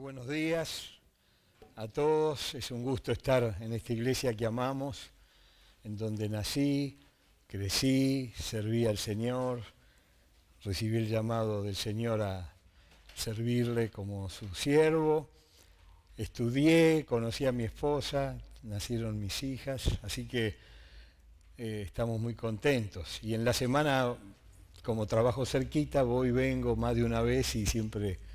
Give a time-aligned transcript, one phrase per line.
[0.00, 0.90] Buenos días
[1.74, 2.54] a todos.
[2.54, 5.10] Es un gusto estar en esta iglesia que amamos,
[5.82, 7.00] en donde nací,
[7.48, 9.64] crecí, serví al Señor,
[10.62, 12.54] recibí el llamado del Señor a
[13.16, 15.28] servirle como su siervo.
[16.16, 20.54] Estudié, conocí a mi esposa, nacieron mis hijas, así que
[21.56, 23.18] eh, estamos muy contentos.
[23.20, 24.14] Y en la semana,
[24.84, 28.27] como trabajo cerquita, voy, vengo más de una vez y siempre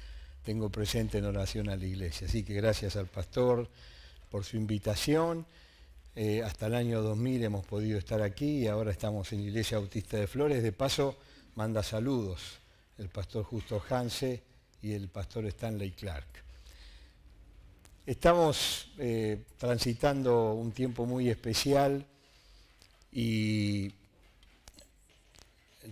[0.43, 2.27] tengo presente en oración a la iglesia.
[2.27, 3.69] Así que gracias al pastor
[4.29, 5.45] por su invitación.
[6.15, 10.17] Eh, hasta el año 2000 hemos podido estar aquí y ahora estamos en Iglesia Bautista
[10.17, 10.61] de Flores.
[10.61, 11.17] De paso,
[11.55, 12.59] manda saludos
[12.97, 14.43] el pastor Justo Hanse
[14.81, 16.27] y el pastor Stanley Clark.
[18.05, 22.05] Estamos eh, transitando un tiempo muy especial
[23.11, 23.93] y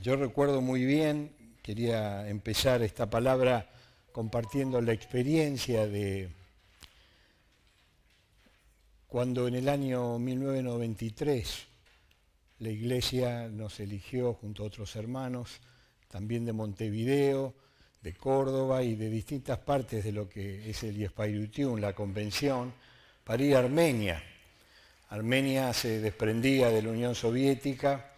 [0.02, 1.32] yo recuerdo muy bien,
[1.63, 3.70] quería empezar esta palabra
[4.12, 6.30] compartiendo la experiencia de
[9.08, 11.68] cuando en el año 1993
[12.60, 15.60] la iglesia nos eligió junto a otros hermanos,
[16.08, 17.54] también de Montevideo,
[18.02, 22.74] de Córdoba y de distintas partes de lo que es el Yespairutiun, la convención,
[23.24, 24.24] para ir a Armenia.
[25.10, 28.13] Armenia se desprendía de la Unión Soviética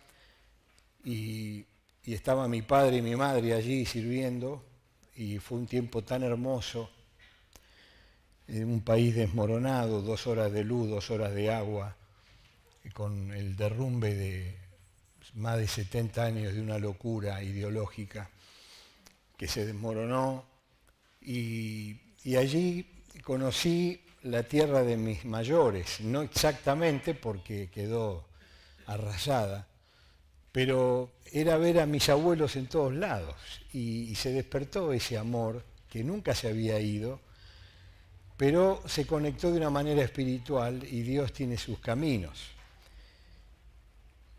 [1.03, 1.65] y,
[2.03, 4.63] y estaba mi padre y mi madre allí sirviendo
[5.15, 6.89] y fue un tiempo tan hermoso,
[8.47, 11.95] en un país desmoronado, dos horas de luz, dos horas de agua,
[12.93, 14.57] con el derrumbe de
[15.35, 18.29] más de 70 años de una locura ideológica
[19.37, 20.45] que se desmoronó.
[21.21, 22.85] Y, y allí
[23.23, 28.25] conocí la tierra de mis mayores, no exactamente porque quedó
[28.85, 29.67] arrasada,
[30.53, 33.35] pero era ver a mis abuelos en todos lados
[33.73, 37.19] y, se despertó ese amor que nunca se había ido,
[38.37, 42.39] pero se conectó de una manera espiritual y Dios tiene sus caminos.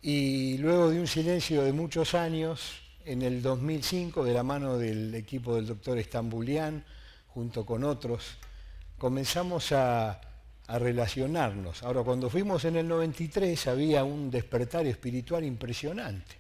[0.02, 5.12] Y luego de un silencio de muchos años, en el 2005, de la mano del
[5.16, 6.84] equipo del doctor Estambulián,
[7.26, 8.36] junto con otros,
[8.98, 10.20] comenzamos a
[10.66, 11.82] a relacionarnos.
[11.82, 16.36] Ahora, cuando fuimos en el 93 había un despertar espiritual impresionante.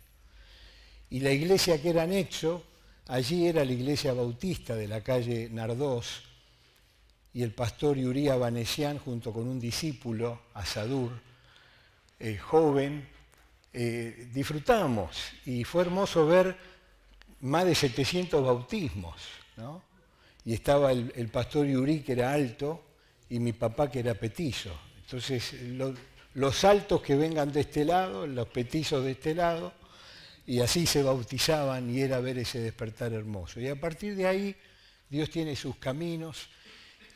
[1.10, 2.64] Y la iglesia que era anexo,
[3.08, 6.22] allí era la iglesia bautista de la calle Nardós,
[7.34, 11.10] y el pastor Yuría Vanesian junto con un discípulo, Asadur,
[12.20, 13.08] eh, joven,
[13.72, 16.56] eh, disfrutamos y fue hermoso ver
[17.40, 19.20] más de 700 bautismos.
[20.44, 22.82] Y estaba el, el pastor Yurí, que era alto,
[23.34, 24.70] y mi papá que era petizo.
[25.02, 25.54] Entonces,
[26.34, 29.72] los altos que vengan de este lado, los petizos de este lado,
[30.46, 33.58] y así se bautizaban y era ver ese despertar hermoso.
[33.58, 34.54] Y a partir de ahí,
[35.10, 36.46] Dios tiene sus caminos,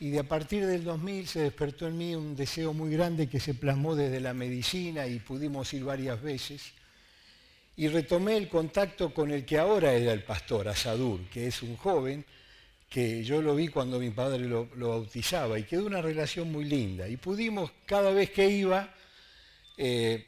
[0.01, 3.39] y de a partir del 2000 se despertó en mí un deseo muy grande que
[3.39, 6.73] se plasmó desde la medicina y pudimos ir varias veces.
[7.77, 11.77] Y retomé el contacto con el que ahora era el pastor, Asadur, que es un
[11.77, 12.25] joven
[12.89, 17.07] que yo lo vi cuando mi padre lo, bautizaba y quedó una relación muy linda.
[17.07, 18.91] Y pudimos, cada vez que iba,
[19.77, 20.25] eh,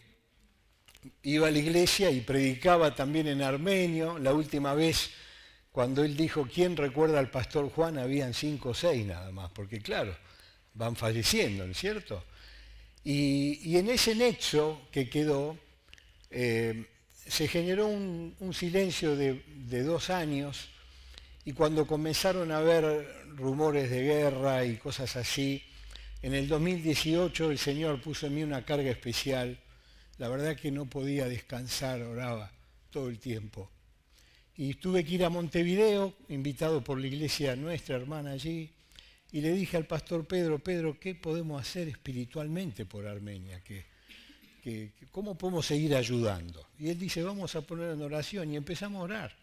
[1.24, 4.20] iba a la iglesia y predicaba también en armenio.
[4.20, 5.10] La última vez,
[5.72, 7.98] cuando él dijo, ¿quién recuerda al pastor Juan?
[7.98, 10.16] Habían cinco o seis nada más, porque claro,
[10.76, 12.24] van falleciendo, ¿no es cierto?
[13.04, 15.58] Y, en ese nexo que quedó,
[16.30, 16.86] eh,
[17.28, 20.70] se generó un, silencio de, de dos años,
[21.46, 25.64] y cuando comenzaron a haber rumores de guerra y cosas así,
[26.22, 29.60] en el 2018 el Señor puso en mí una carga especial.
[30.20, 32.52] La verdad que no podía descansar, oraba
[32.92, 33.72] todo el tiempo.
[34.56, 38.72] Y tuve que ir a Montevideo, invitado por la iglesia nuestra hermana allí,
[39.32, 43.62] y le dije al pastor Pedro, Pedro, ¿qué podemos hacer espiritualmente por Armenia?
[45.10, 46.68] cómo podemos seguir ayudando?
[46.78, 49.41] Y él dice, vamos a poner en oración y empezamos a orar.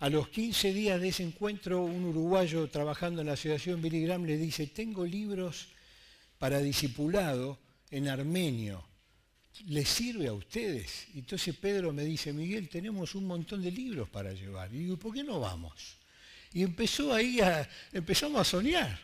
[0.00, 4.26] A los 15 días de ese encuentro, un uruguayo trabajando en la Asociación Billy Graham
[4.26, 5.66] le dice, tengo libros
[6.38, 7.58] para discipulado
[7.90, 8.84] en armenio.
[9.66, 11.08] ¿Les sirve a ustedes?
[11.16, 14.72] Entonces Pedro me dice, Miguel, tenemos un montón de libros para llevar.
[14.72, 15.96] Y digo, ¿por qué no vamos?
[16.52, 19.00] Y empezó ahí a, empezamos a soñar.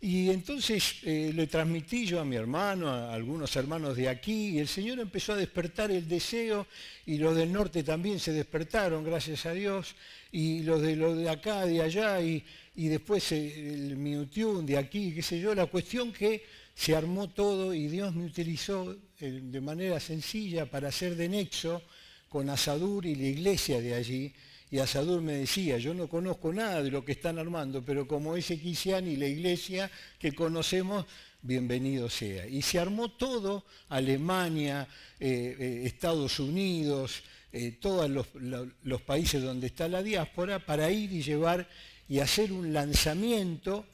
[0.00, 4.58] Y entonces eh, le transmití yo a mi hermano, a algunos hermanos de aquí, y
[4.58, 6.66] el Señor empezó a despertar el deseo,
[7.04, 9.94] y los del norte también se despertaron, gracias a Dios,
[10.32, 12.44] y los de, los de acá, de allá, y,
[12.74, 16.44] después el Minutium de aquí, qué sé yo, la cuestión que
[16.74, 21.82] se armó todo y Dios me utilizó eh, de manera sencilla para hacer de nexo
[22.30, 24.32] con Asadur y la iglesia de allí,
[24.70, 28.36] Y Asadur me decía, yo no conozco nada de lo que están armando, pero como
[28.36, 31.06] es Equisian y la iglesia que conocemos,
[31.42, 32.46] bienvenido sea.
[32.46, 34.86] Y se armó todo, Alemania,
[35.18, 41.22] eh, eh, Estados Unidos, eh, todos los, países donde está la diáspora, para ir y
[41.22, 41.68] llevar
[42.08, 43.86] y hacer un lanzamiento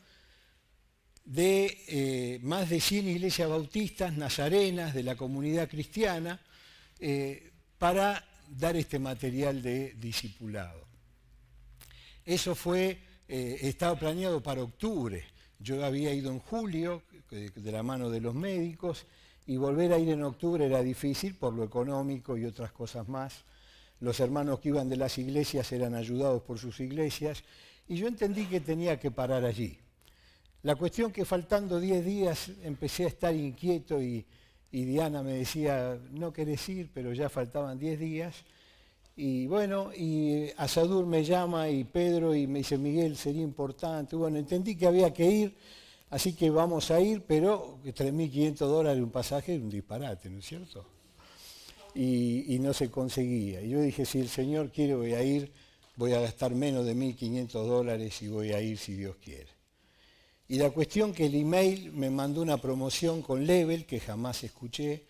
[1.24, 6.40] de más de 100 iglesias bautistas, nazarenas, de la comunidad cristiana,
[7.78, 10.86] para dar este material de discipulado.
[12.24, 12.98] Eso fue,
[13.28, 15.24] eh, estaba planeado para octubre.
[15.58, 19.06] Yo había ido en julio, de la mano de los médicos,
[19.46, 23.44] y volver a ir en octubre era difícil por lo económico y otras cosas más.
[24.00, 27.44] Los hermanos que iban de las iglesias eran ayudados por sus iglesias,
[27.88, 29.78] y yo entendí que tenía que parar allí.
[30.62, 34.26] La cuestión que faltando 10 días empecé a estar inquieto y,
[34.72, 38.34] Diana me decía, no querés ir, pero ya faltaban 10 días.
[39.14, 44.16] Y bueno, y Asadur me llama y Pedro y me dice, Miguel, sería importante.
[44.16, 45.56] Bueno, entendí que había que ir,
[46.10, 50.46] así que vamos a ir, pero 3.500 dólares un pasaje es un disparate, ¿no es
[50.46, 50.86] cierto?
[51.94, 53.62] Y, no se conseguía.
[53.62, 55.52] Y yo dije, si el Señor quiere voy a ir,
[55.96, 59.48] voy a gastar menos de 1.500 dólares y voy a ir si Dios quiere.
[60.48, 65.06] Y la cuestión que el email me mandó una promoción con Level, que jamás escuché,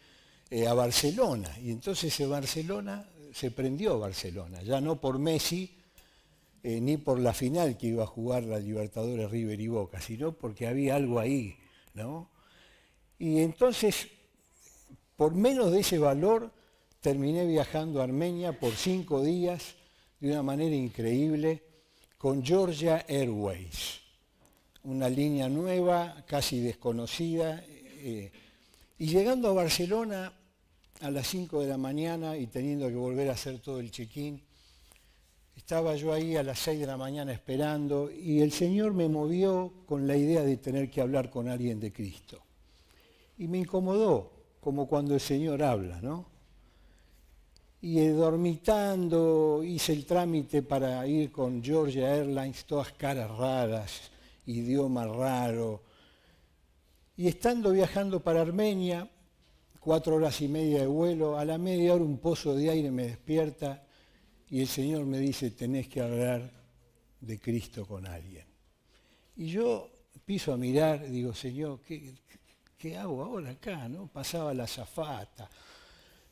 [0.49, 1.51] eh, a Barcelona.
[1.61, 5.76] Y entonces en Barcelona se prendió Barcelona, ya no por Messi,
[6.67, 10.33] eh, ni por la final que iba a jugar la Libertadores River y Boca, sino
[10.33, 11.57] porque había algo ahí,
[11.95, 12.31] ¿no?
[13.19, 14.09] Y entonces,
[15.17, 16.51] por menos de ese valor,
[17.01, 19.77] terminé viajando a Armenia por cinco días
[20.21, 21.63] de una manera increíble
[22.19, 24.07] con Georgia Airways
[24.87, 27.63] una línea nueva, casi desconocida.
[27.69, 28.31] Eh,
[28.99, 30.33] y llegando a Barcelona
[31.01, 34.41] a las 5 de la mañana y teniendo que volver a hacer todo el check-in,
[35.57, 39.73] estaba yo ahí a las 6 de la mañana esperando y el Señor me movió
[39.87, 42.41] con la idea de tener que hablar con alguien de Cristo.
[43.39, 46.27] Y me incomodó, como cuando el Señor habla, ¿no?
[47.81, 54.11] Y dormitando hice el trámite para ir con Georgia Airlines, todas caras raras,
[54.47, 55.83] idioma raro.
[57.17, 59.09] Y estando viajando para Armenia,
[59.81, 63.05] cuatro horas y media de vuelo, a la media hora un pozo de aire me
[63.05, 63.86] despierta
[64.49, 66.51] y el Señor me dice, tenés que hablar
[67.21, 68.47] de Cristo con alguien.
[69.37, 69.91] Y yo
[70.25, 72.15] piso a mirar, digo, Señor, ¿qué,
[72.79, 73.89] qué hago ahora acá?
[73.89, 74.07] ¿no?
[74.07, 75.51] Pasaba la zafata,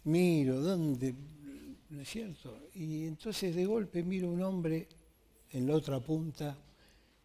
[0.05, 1.15] miro, ¿dónde?
[1.91, 2.69] ¿No es cierto?
[2.75, 4.89] Y entonces de golpe miro un hombre
[5.51, 6.57] en la otra punta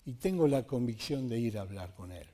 [0.06, 2.28] y tengo la convicción de ir a hablar con él.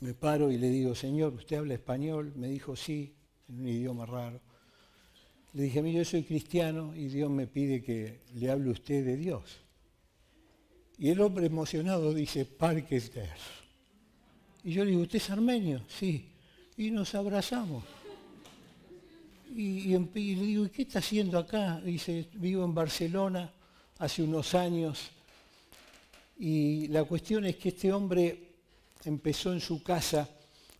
[0.00, 2.32] Me paro y le digo, Señor, ¿usted habla español?
[2.36, 3.14] Me dijo, sí,
[3.48, 4.40] en un idioma raro.
[5.54, 9.16] Le dije, mire, yo soy cristiano y Dios me pide que le hable usted de
[9.16, 9.42] Dios.
[10.98, 13.30] Y el hombre emocionado dice, Parkester.
[14.62, 15.82] Y yo le digo, ¿usted es armenio?
[15.88, 16.28] Sí.
[16.76, 17.84] Y nos abrazamos.
[19.54, 21.80] Y, le digo, ¿y qué está haciendo acá?
[21.80, 23.52] Dice, vivo en Barcelona
[23.98, 25.12] hace unos años
[26.38, 28.54] y la cuestión es que este hombre
[29.04, 30.28] empezó en su casa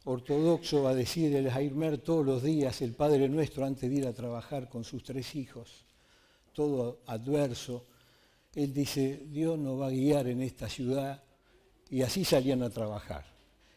[0.04, 4.12] ortodoxo a decir el Jairmer todos los días, el Padre Nuestro, antes de ir a
[4.12, 5.84] trabajar con sus tres hijos,
[6.52, 7.86] todo adverso.
[8.54, 11.22] Él dice, Dios nos va a guiar en esta ciudad,
[11.90, 13.24] y así salían a trabajar.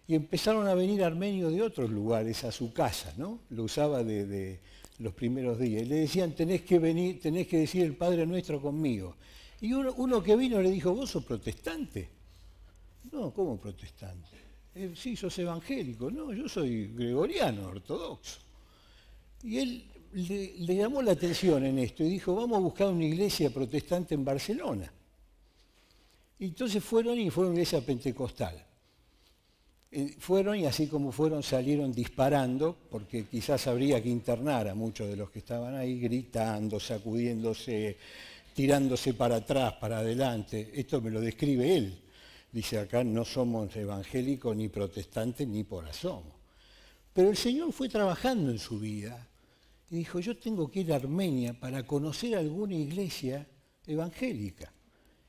[0.08, 3.42] Y empezaron a venir armenios de otros lugares a su casa, ¿no?
[3.50, 4.60] Lo usaba de,
[5.00, 5.84] los primeros días.
[5.84, 9.16] Y le decían, tenés que venir, tenés que decir el Padre Nuestro conmigo.
[9.60, 12.10] Y uno, que vino le dijo, ¿vos sos protestante?
[13.12, 14.47] No, ¿cómo protestante?
[14.80, 16.12] Eh, sí, sos evangélico.
[16.12, 18.40] No, yo soy gregoriano, ortodoxo.
[19.42, 23.50] Y él le, llamó la atención en esto y dijo, vamos a buscar una iglesia
[23.50, 24.92] protestante en Barcelona.
[26.38, 28.64] Y entonces fueron y fueron a una iglesia pentecostal.
[29.90, 35.10] Eh, fueron y así como fueron salieron disparando, porque quizás habría que internar a muchos
[35.10, 37.98] de los que estaban ahí, gritando, sacudiéndose,
[38.54, 40.72] tirándose para atrás, para adelante.
[40.76, 42.07] Esto me lo describe él.
[42.58, 46.40] Dice acá, no somos evangélicos ni protestantes ni por asomo.
[47.14, 49.30] Pero el Señor fue trabajando en su vida
[49.92, 53.48] y dijo, yo tengo que ir a Armenia para conocer alguna iglesia
[53.86, 54.74] evangélica.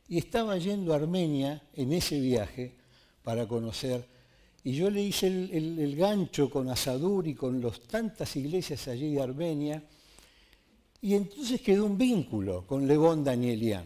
[0.08, 2.78] Y estaba yendo a Armenia en ese viaje
[3.22, 4.08] para conocer.
[4.64, 9.20] Y yo le hice el, gancho con Asadur y con los tantas iglesias allí de
[9.20, 9.84] Armenia
[11.02, 13.84] y entonces quedó un vínculo con Levón Danielian.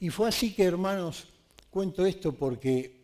[0.00, 1.31] Y fue así que, hermanos,
[1.72, 3.00] cuento esto porque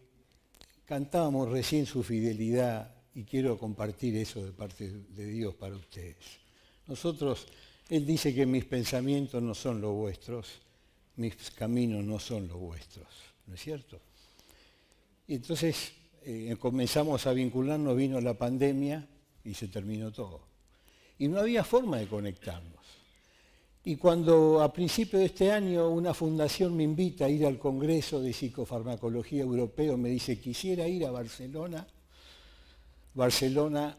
[0.85, 6.17] cantábamos recién su fidelidad y quiero compartir eso de parte de Dios para ustedes.
[6.87, 7.47] Nosotros
[7.89, 10.61] Él dice que mis pensamientos no son los vuestros,
[11.17, 13.09] mis caminos no son los vuestros,
[13.47, 13.99] ¿no es cierto?
[15.27, 15.93] Y entonces
[16.25, 19.09] eh, comenzamos a vincularnos, vino la pandemia
[19.45, 20.43] y se terminó todo.
[21.19, 22.78] Y no había forma de conectarnos.
[23.89, 28.21] Y cuando a principio de este año una fundación me invita a ir al Congreso
[28.21, 31.87] de Psicofarmacología Europeo, me dice, quisiera ir a Barcelona,
[33.15, 33.97] Barcelona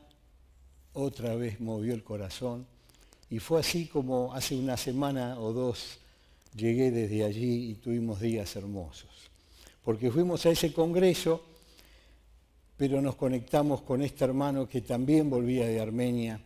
[0.93, 2.67] otra vez movió el corazón.
[3.31, 5.97] Y fue así como hace una semana o dos
[6.55, 9.09] llegué desde allí y tuvimos días hermosos.
[9.83, 11.43] Porque fuimos a ese congreso,
[12.77, 16.39] pero nos conectamos con este hermano que también volvía de Armenia.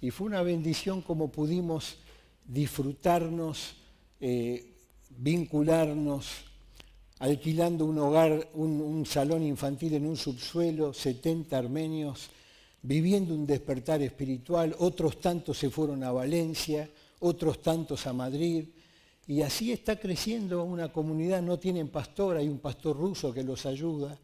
[0.00, 2.05] Y fue una bendición como pudimos
[2.46, 3.76] disfrutarnos,
[4.20, 4.74] eh,
[5.10, 6.26] vincularnos,
[7.18, 12.30] alquilando un hogar, un salón infantil en un subsuelo, 70 armenios
[12.86, 16.88] viviendo un despertar espiritual, otros tantos se fueron a Valencia,
[17.18, 18.64] otros tantos a Madrid,
[19.26, 23.66] y así está creciendo una comunidad, no tienen pastor, hay un pastor ruso que los
[23.66, 24.16] ayuda.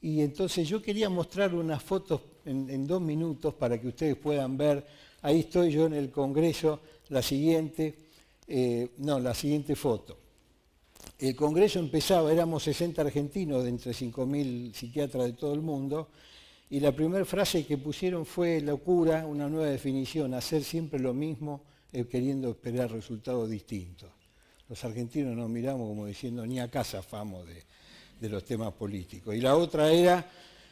[0.00, 4.84] Y entonces yo quería mostrar unas fotos en, dos minutos para que ustedes puedan ver,
[5.22, 7.94] ahí estoy yo en el Congreso, la siguiente,
[8.46, 10.18] eh, no, la siguiente foto.
[11.18, 16.08] El Congreso empezaba, éramos 60 argentinos de entre 5.000 psiquiatras de todo el mundo,
[16.70, 21.62] y la primera frase que pusieron fue locura, una nueva definición, hacer siempre lo mismo
[21.92, 24.10] eh, queriendo esperar resultados distintos.
[24.68, 27.62] Los argentinos nos miramos como diciendo, ni acá zafamos de,
[28.20, 29.34] de los temas políticos.
[29.34, 30.30] Y la otra era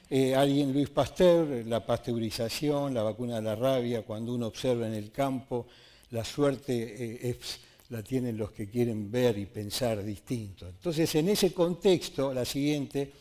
[0.09, 4.95] eh, alguien, Luis Pasteur, la pasteurización, la vacuna de la rabia, cuando uno observa en
[4.95, 5.67] el campo,
[6.11, 7.39] la suerte eh,
[7.91, 10.69] la tienen los que quieren ver y pensar distinto.
[10.69, 13.13] Entonces, en ese contexto, la siguiente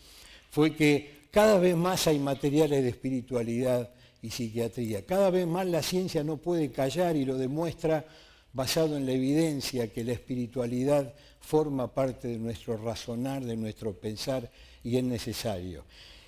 [0.49, 3.89] fue que cada vez más hay materiales de espiritualidad
[4.21, 5.05] y psiquiatría.
[5.05, 8.05] Cada vez más la ciencia no puede callar y lo demuestra
[8.53, 14.49] basado en la evidencia que la espiritualidad forma parte de nuestro razonar, de nuestro pensar
[14.83, 15.83] y es necesario.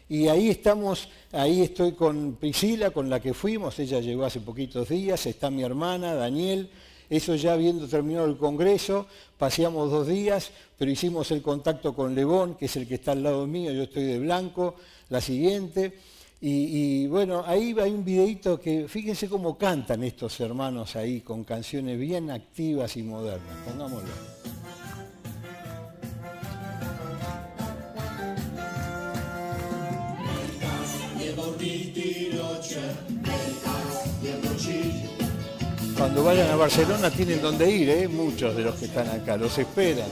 [0.10, 4.88] Y ahí estamos, ahí estoy con Priscila, con la que fuimos, ella llegó hace poquitos
[4.88, 6.70] días, está mi hermana, Daniel,
[7.10, 12.56] eso ya habiendo terminado el Congreso, paseamos dos días, pero hicimos el contacto con Lebón,
[12.56, 14.76] que es el que está al lado mío, yo estoy de blanco,
[15.10, 15.94] la siguiente.
[16.40, 22.00] Y, bueno, ahí hay un videito que, fíjense cómo cantan estos hermanos ahí, con canciones
[22.00, 23.58] bien activas y modernas.
[23.66, 24.67] Pongámoslo.
[35.98, 38.08] Cuando vayan a Barcelona tienen donde ir, ¿eh?
[38.08, 40.08] muchos de los que están acá, los esperan.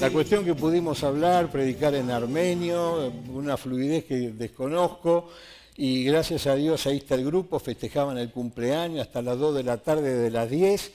[0.00, 5.30] La cuestión que pudimos hablar, predicar en armenio, una fluidez que desconozco,
[5.76, 9.62] y gracias a Dios ahí está el grupo, festejaban el cumpleaños hasta las 2 de
[9.62, 10.92] la tarde de las 10,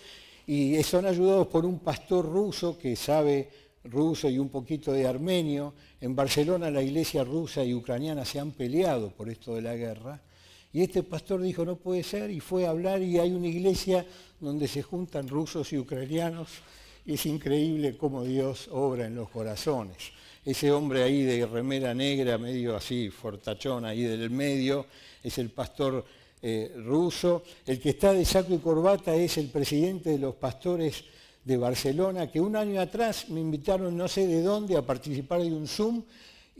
[0.47, 3.49] y son ayudados por un pastor ruso que sabe
[3.83, 5.73] ruso y un poquito de armenio.
[5.99, 10.21] En Barcelona la iglesia rusa y ucraniana se han peleado por esto de la guerra.
[10.73, 14.05] Y este pastor dijo, no puede ser, y fue a hablar y hay una iglesia
[14.39, 16.49] donde se juntan rusos y ucranianos
[17.05, 20.11] es increíble cómo Dios obra en los corazones.
[20.45, 24.87] Ese hombre ahí de remera negra, medio así, fortachón ahí del medio,
[25.23, 26.05] es el pastor
[26.41, 27.43] eh, ruso.
[27.65, 31.03] El que está de saco y corbata es el presidente de los pastores
[31.43, 35.53] de Barcelona, que un año atrás me invitaron no sé de dónde a participar de
[35.53, 36.03] un Zoom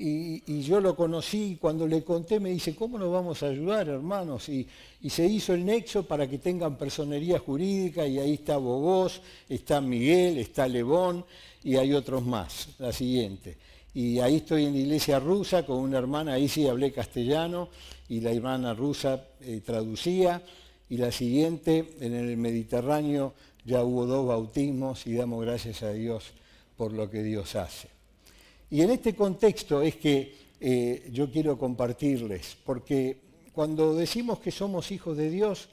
[0.03, 3.87] y, yo lo conocí y cuando le conté me dice, ¿cómo nos vamos a ayudar,
[3.87, 4.49] hermanos?
[4.49, 4.67] Y,
[5.07, 10.37] se hizo el nexo para que tengan personería jurídica y ahí está Bogós, está Miguel,
[10.37, 11.25] está Lebón
[11.63, 13.57] y hay otros más, la siguiente.
[13.93, 17.69] Y ahí estoy en la iglesia rusa con una hermana, ahí sí hablé castellano
[18.09, 20.41] y la hermana rusa eh, traducía.
[20.89, 23.33] Y la siguiente, en el Mediterráneo
[23.65, 26.31] ya hubo dos bautismos y damos gracias a Dios
[26.77, 27.89] por lo que Dios hace.
[28.69, 33.17] Y en este contexto es que eh, yo quiero compartirles, porque
[33.53, 35.69] cuando decimos que somos hijos de Dios,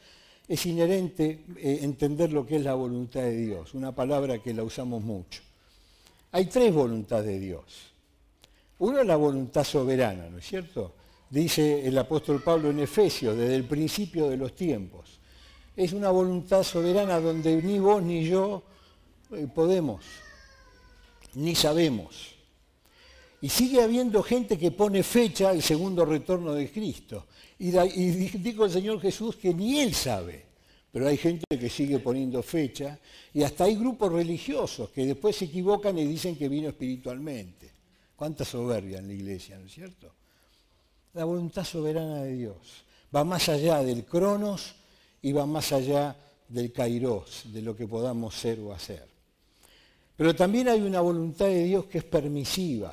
[0.49, 4.64] es inherente eh, entender lo que es la voluntad de Dios, una palabra que la
[4.64, 5.42] usamos mucho.
[6.33, 7.64] Hay tres voluntades de Dios.
[8.78, 10.95] Una es la voluntad soberana, ¿no es cierto?
[11.30, 15.18] Dice el apóstol Pablo en Efesios, desde el principio de los tiempos.
[15.79, 18.65] Es una voluntad soberana donde ni vos ni yo
[19.31, 20.05] eh, podemos,
[21.35, 22.35] ni sabemos.
[23.41, 27.27] Y sigue habiendo gente que pone fecha al segundo retorno de Cristo.
[27.61, 30.47] Y, dijo el Señor Jesús que ni Él sabe.
[30.91, 32.99] Pero hay gente que sigue poniendo fecha
[33.33, 37.71] y hasta hay grupos religiosos que después se equivocan y dicen que vino espiritualmente.
[38.17, 40.13] Cuánta soberbia en la iglesia, ¿no es cierto?
[41.15, 44.75] La voluntad soberana de Dios va más allá del cronos
[45.23, 46.17] y va más allá
[46.49, 49.07] del kairos, de lo que podamos ser o hacer.
[50.17, 52.93] Pero también hay una voluntad de Dios que es permisiva,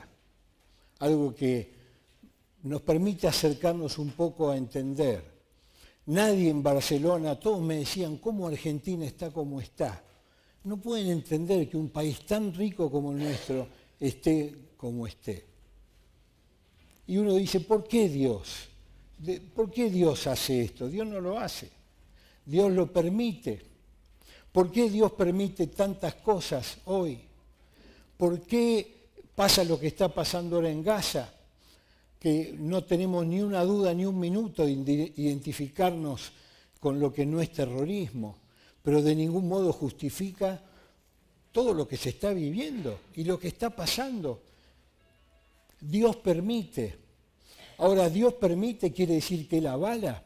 [1.00, 1.74] algo que
[2.64, 5.24] nos permite acercarnos un poco a entender.
[6.08, 10.04] Nadie en Barcelona, todos me decían, ¿cómo Argentina está como está?
[10.66, 13.68] No pueden entender que un país tan rico como el nuestro
[14.00, 15.46] esté como esté.
[17.08, 18.68] Y uno dice, ¿por qué Dios?
[19.56, 20.88] ¿Por qué Dios hace esto?
[20.88, 21.70] Dios no lo hace.
[22.46, 23.62] Dios lo permite.
[24.52, 27.20] ¿Por qué Dios permite tantas cosas hoy?
[28.18, 31.34] ¿Por qué pasa lo que está pasando ahora en Gaza?
[32.20, 36.32] Que no tenemos ni una duda ni un minuto de identificarnos
[36.80, 38.38] con lo que no es terrorismo,
[38.82, 40.62] pero de ningún modo justifica
[41.52, 44.42] todo lo que se está viviendo y lo que está pasando.
[45.80, 46.98] Dios permite.
[47.78, 50.25] Ahora, Dios permite quiere decir que Él avala.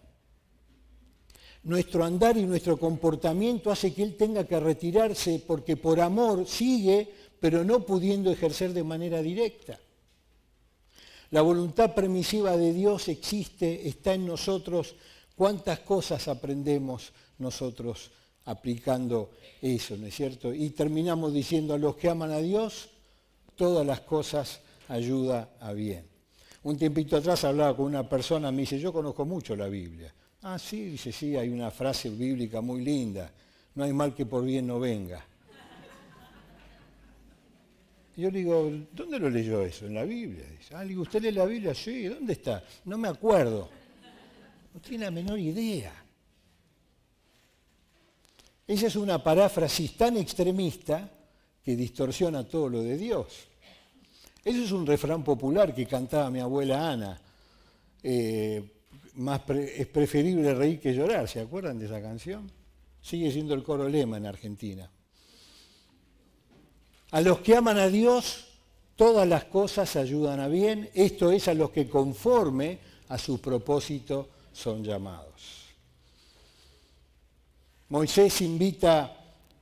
[1.63, 7.11] Nuestro andar y nuestro comportamiento hace que Él tenga que retirarse porque por amor sigue,
[7.39, 9.79] pero no pudiendo ejercer de manera directa.
[11.31, 14.95] La voluntad permisiva de Dios existe, está en nosotros.
[15.35, 18.11] ¿Cuántas cosas aprendemos nosotros
[18.45, 20.53] aplicando eso, ¿no es cierto?
[20.53, 22.89] Y terminamos diciendo a los que aman a Dios,
[23.55, 26.05] todas las cosas ayuda a bien.
[26.63, 30.13] Un tiempito atrás hablaba con una persona, me dice, yo conozco mucho la Biblia.
[30.41, 33.29] Ah, sí, dice, sí, hay una frase bíblica muy linda,
[33.75, 35.25] no hay mal que por bien no venga.
[38.15, 39.85] yo le digo, ¿dónde lo leyó eso?
[39.85, 40.45] En la Biblia.
[40.57, 41.73] Dice, ah, digo, ¿usted lee la Biblia?
[41.73, 42.63] Sí, ¿dónde está?
[42.85, 43.69] No me acuerdo.
[44.73, 45.93] No tiene la menor idea.
[48.67, 51.09] Esa es una paráfrasis tan extremista
[51.63, 53.47] que distorsiona todo lo de Dios.
[54.43, 57.21] Eso es un refrán popular que cantaba mi abuela Ana.
[58.03, 58.78] Eh,
[59.15, 62.51] es preferible reír que llorar, ¿se acuerdan de esa canción?
[63.01, 64.89] Sigue siendo el coro lema en Argentina.
[67.11, 68.47] A los que aman a Dios,
[68.95, 74.29] todas las cosas ayudan a bien, esto es a los que conforme a su propósito
[74.53, 75.65] son llamados.
[77.89, 79.15] Moisés invita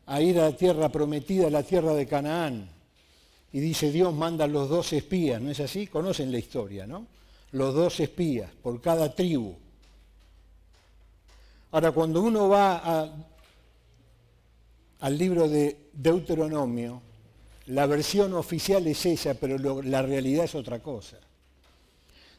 [0.06, 2.70] a ir a la tierra prometida, a la tierra de Canaán
[3.54, 5.88] y dice Dios manda los dos espías, ¿no es así?
[5.88, 7.08] Conocen la historia, ¿no?
[7.52, 9.56] Los dos espías por cada tribu.
[11.72, 13.12] Ahora, cuando uno va
[15.00, 17.02] al libro de Deuteronomio,
[17.68, 21.18] la versión oficial es esa, pero la realidad es otra cosa.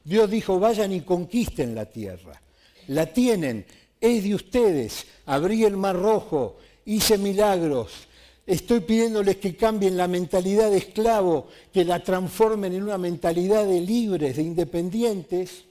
[0.04, 2.40] Dios dijo, vayan y conquisten la tierra.
[2.86, 3.66] La tienen,
[4.00, 5.06] es de ustedes.
[5.26, 8.08] Abrí el mar rojo, hice milagros,
[8.48, 13.78] Estoy pidiéndoles que cambien la mentalidad de esclavo, que la transformen en una mentalidad de
[13.78, 15.66] libres, de independientes.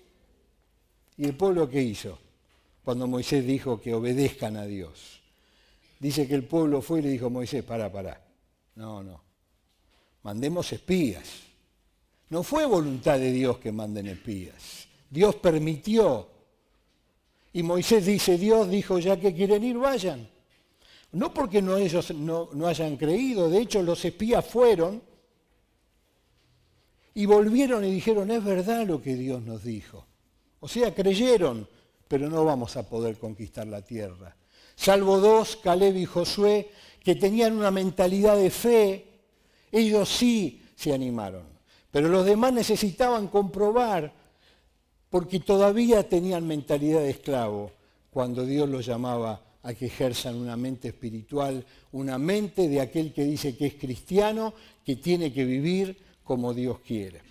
[1.18, 2.20] ¿Y el pueblo qué hizo?
[2.84, 5.22] Cuando Moisés dijo que obedezcan a Dios.
[6.00, 8.24] Dice que el pueblo fue y le dijo Moisés, para, para.
[8.76, 9.24] No, no.
[10.22, 11.24] Mandemos espías.
[12.30, 14.88] No fue voluntad de Dios que manden espías.
[15.10, 16.30] Dios permitió.
[17.54, 20.37] Y Moisés dice, Dios dijo, ya que quieren ir, vayan.
[21.18, 25.02] No porque ellos no, no hayan creído, de hecho los espías fueron
[27.16, 30.06] y volvieron y dijeron, es verdad lo que Dios nos dijo.
[30.60, 31.68] O sea, creyeron,
[32.08, 34.36] pero no vamos a poder conquistar la tierra.
[34.76, 36.70] Salvo dos, Caleb y Josué,
[37.04, 39.08] que tenían una mentalidad de fe,
[39.72, 41.48] ellos sí se animaron.
[41.90, 44.14] Pero los demás necesitaban comprobar,
[45.10, 47.72] porque todavía tenían mentalidad de esclavo,
[48.12, 53.26] cuando Dios los llamaba a que ejerzan una mente espiritual, una mente de aquel que
[53.26, 54.54] dice que es cristiano,
[54.86, 57.22] que tiene que vivir como Dios quiere.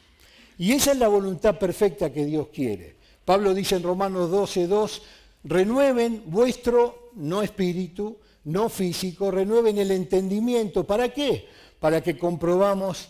[0.58, 2.96] Y esa es la voluntad perfecta que Dios quiere.
[3.24, 5.02] Pablo dice en Romanos 12, 2,
[5.44, 10.84] renueven vuestro no espíritu, no físico, renueven el entendimiento.
[10.84, 11.48] ¿Para qué?
[11.80, 13.08] Para que comprobamos,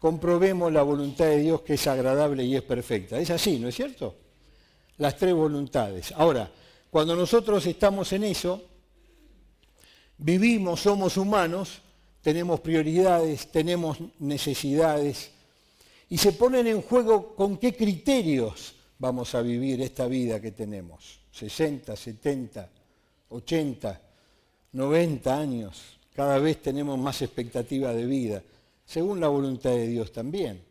[0.00, 3.20] comprobemos la voluntad de Dios que es agradable y es perfecta.
[3.20, 4.16] Es así, ¿no es cierto?
[4.98, 6.10] Las tres voluntades.
[6.16, 6.50] Ahora,
[6.94, 8.62] cuando nosotros estamos en eso,
[10.16, 11.80] vivimos, somos humanos,
[12.22, 15.32] tenemos prioridades, tenemos necesidades,
[16.08, 21.18] y se ponen en juego con qué criterios vamos a vivir esta vida que tenemos.
[21.32, 22.70] 60, 70,
[23.28, 24.00] 80,
[24.70, 28.40] 90 años, cada vez tenemos más expectativa de vida,
[28.86, 30.62] según la voluntad de Dios también.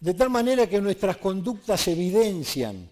[0.00, 2.90] De tal manera que nuestras conductas evidencian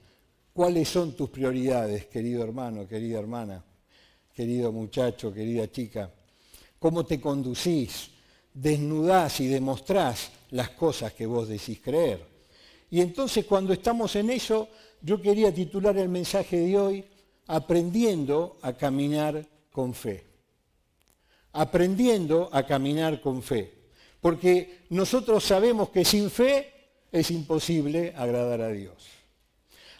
[0.52, 3.64] ¿Cuáles son tus prioridades, querido hermano, querida hermana,
[4.34, 6.12] querido muchacho, querida chica?
[6.78, 8.10] ¿Cómo te conducís?
[8.52, 12.26] Desnudás y demostrás las cosas que vos decís creer.
[12.90, 14.68] Y entonces cuando estamos en eso,
[15.00, 17.04] yo quería titular el mensaje de hoy,
[17.46, 20.24] aprendiendo a caminar con fe.
[21.52, 23.72] Aprendiendo a caminar con fe.
[24.20, 26.72] Porque nosotros sabemos que sin fe
[27.12, 29.19] es imposible agradar a Dios.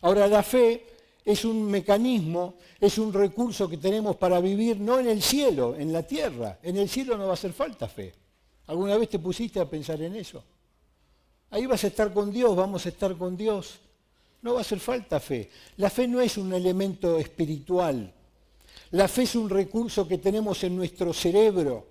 [0.03, 0.87] Ahora, la fe
[1.25, 5.93] es un mecanismo, es un recurso que tenemos para vivir no en el cielo, en
[5.93, 6.59] la tierra.
[6.63, 8.13] En el cielo no va a hacer falta fe.
[8.67, 10.43] ¿Alguna vez te pusiste a pensar en eso?
[11.51, 13.81] Ahí vas a estar con Dios, vamos a estar con Dios.
[14.43, 15.51] No va a hacer falta fe.
[15.77, 18.13] La fe no es un elemento espiritual.
[18.93, 21.87] La fe es un recurso que tenemos en nuestro cerebro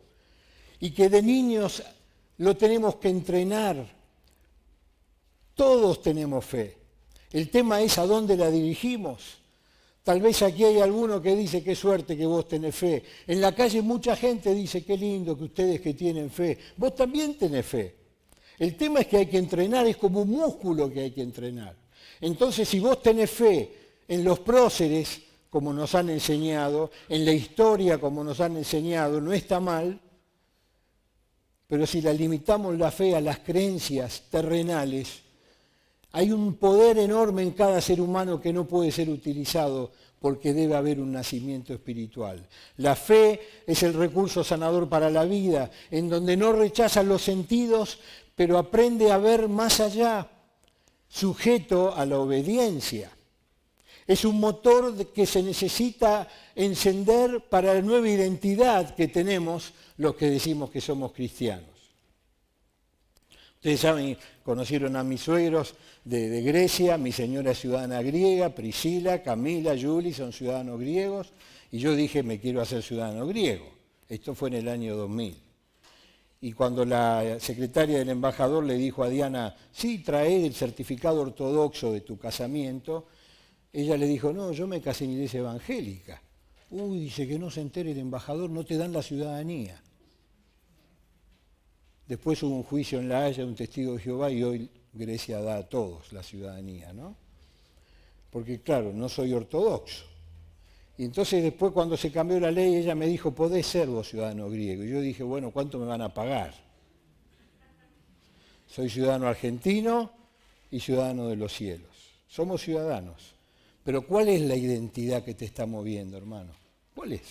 [0.80, 1.84] y que de niños
[2.38, 3.86] lo tenemos que entrenar.
[5.54, 6.79] Todos tenemos fe.
[7.32, 9.40] El tema es a dónde la dirigimos.
[10.04, 13.04] Tal vez aquí hay alguno que dice, qué suerte que vos tenés fe.
[13.28, 16.58] En la calle mucha gente dice, qué lindo que ustedes que tienen fe.
[16.78, 17.96] Vos también tenés fe.
[18.58, 21.76] El tema es que hay que entrenar, es como un músculo que hay que entrenar.
[22.22, 23.74] Entonces, si vos tenés fe
[24.08, 29.32] en los próceres, como nos han enseñado, en la historia, como nos han enseñado, no
[29.32, 30.00] está mal,
[31.68, 35.22] pero si la limitamos la fe a las creencias terrenales,
[36.12, 40.76] hay un poder enorme en cada ser humano que no puede ser utilizado porque debe
[40.76, 42.46] haber un nacimiento espiritual.
[42.78, 48.00] La fe es el recurso sanador para la vida, en donde no rechaza los sentidos,
[48.36, 50.30] pero aprende a ver más allá,
[51.08, 53.12] sujeto a la obediencia.
[54.06, 60.30] Es un motor que se necesita encender para la nueva identidad que tenemos los que
[60.30, 61.79] decimos que somos cristianos.
[63.60, 70.14] Ustedes saben, conocieron a mis suegros de, Grecia, mi señora ciudadana griega, Priscila, Camila, Juli
[70.14, 71.34] son ciudadanos griegos,
[71.70, 73.66] y yo dije, me quiero hacer ciudadano griego.
[74.08, 75.36] Esto fue en el año 2000.
[76.40, 81.92] Y cuando la secretaria del embajador le dijo a Diana, sí, trae el certificado ortodoxo
[81.92, 83.08] de tu casamiento,
[83.74, 86.22] ella le dijo, no, yo me casé en iglesia evangélica.
[86.70, 89.82] Uy, dice que no se entere el embajador, no te dan la ciudadanía.
[92.10, 95.58] Después hubo un juicio en La Haya, un testigo de Jehová, y hoy Grecia da
[95.58, 97.16] a todos la ciudadanía, ¿no?
[98.32, 100.06] Porque claro, no soy ortodoxo.
[100.98, 104.50] Y entonces después cuando se cambió la ley, ella me dijo, podés ser vos ciudadano
[104.50, 104.84] griego.
[104.84, 106.52] Y yo dije, bueno, ¿cuánto me van a pagar?
[108.66, 110.12] Soy ciudadano argentino
[110.72, 111.92] y ciudadano de los cielos.
[112.28, 113.36] Somos ciudadanos.
[113.84, 116.54] Pero ¿cuál es la identidad que te está moviendo, hermano?
[116.96, 117.22] ¿Cuál es?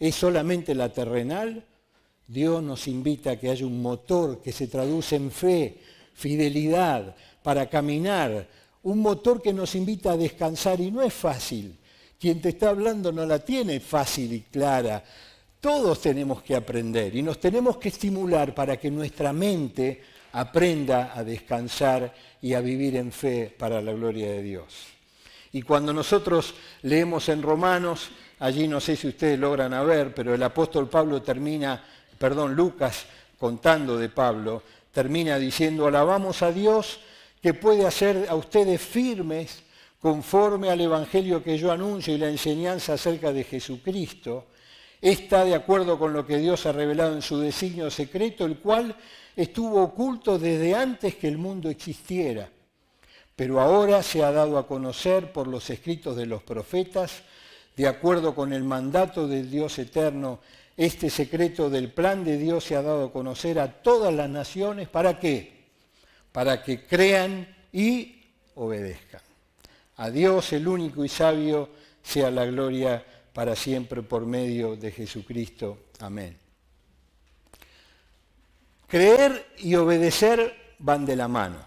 [0.00, 1.64] ¿Es solamente la terrenal?
[2.28, 5.78] Dios nos invita a que haya un motor que se traduce en fe,
[6.12, 8.46] fidelidad, para caminar.
[8.82, 11.74] Un motor que nos invita a descansar y no es fácil.
[12.20, 15.02] Quien te está hablando no la tiene fácil y clara.
[15.58, 21.24] Todos tenemos que aprender y nos tenemos que estimular para que nuestra mente aprenda a
[21.24, 24.98] descansar y a vivir en fe para la gloria de Dios.
[25.52, 30.42] Y cuando nosotros leemos en Romanos, allí no sé si ustedes logran ver, pero el
[30.42, 31.82] apóstol Pablo termina,
[32.18, 33.06] perdón, Lucas
[33.38, 36.98] contando de Pablo, termina diciendo, alabamos a Dios
[37.40, 39.62] que puede hacer a ustedes firmes
[40.00, 44.46] conforme al Evangelio que yo anuncio y la enseñanza acerca de Jesucristo,
[45.00, 48.94] está de acuerdo con lo que Dios ha revelado en su designio secreto, el cual
[49.36, 52.48] estuvo oculto desde antes que el mundo existiera,
[53.36, 57.22] pero ahora se ha dado a conocer por los escritos de los profetas,
[57.76, 60.40] de acuerdo con el mandato del Dios eterno,
[60.78, 64.88] este secreto del plan de Dios se ha dado a conocer a todas las naciones.
[64.88, 65.64] ¿Para qué?
[66.30, 68.22] Para que crean y
[68.54, 69.20] obedezcan.
[69.96, 71.68] A Dios, el único y sabio,
[72.00, 75.86] sea la gloria para siempre por medio de Jesucristo.
[75.98, 76.38] Amén.
[78.86, 81.58] Creer y obedecer van de la mano.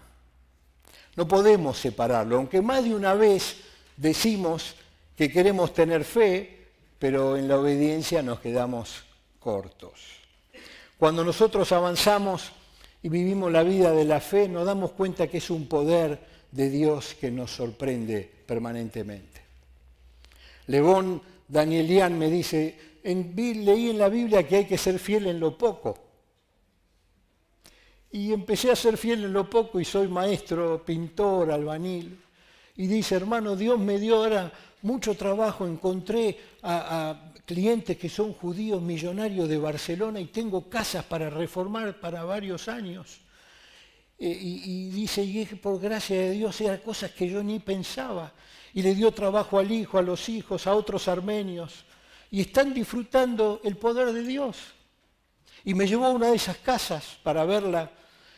[1.16, 3.58] No podemos separarlo, aunque más de una vez
[3.94, 4.74] decimos
[5.14, 6.61] que queremos tener fe,
[7.02, 9.02] pero en la obediencia nos quedamos
[9.40, 9.94] cortos.
[10.96, 12.52] Cuando nosotros avanzamos
[13.02, 16.20] y vivimos la vida de la fe, nos damos cuenta que es un poder
[16.52, 19.40] de Dios que nos sorprende permanentemente.
[20.68, 25.58] Levón Danielian me dice, leí en la Biblia que hay que ser fiel en lo
[25.58, 25.98] poco.
[28.12, 32.22] Y empecé a ser fiel en lo poco y soy maestro, pintor, albanil.
[32.76, 38.80] Y dice, hermano, Dios me dio ahora mucho trabajo, encontré a, clientes que son judíos
[38.80, 43.20] millonarios de Barcelona y tengo casas para reformar para varios años.
[44.18, 48.32] Eh, y, dice, y por gracia de Dios eran cosas que yo ni pensaba.
[48.74, 51.84] Y le dio trabajo al hijo, a los hijos, a otros armenios.
[52.30, 54.56] Y están disfrutando el poder de Dios.
[55.64, 57.90] Y me llevó a una de esas casas para verla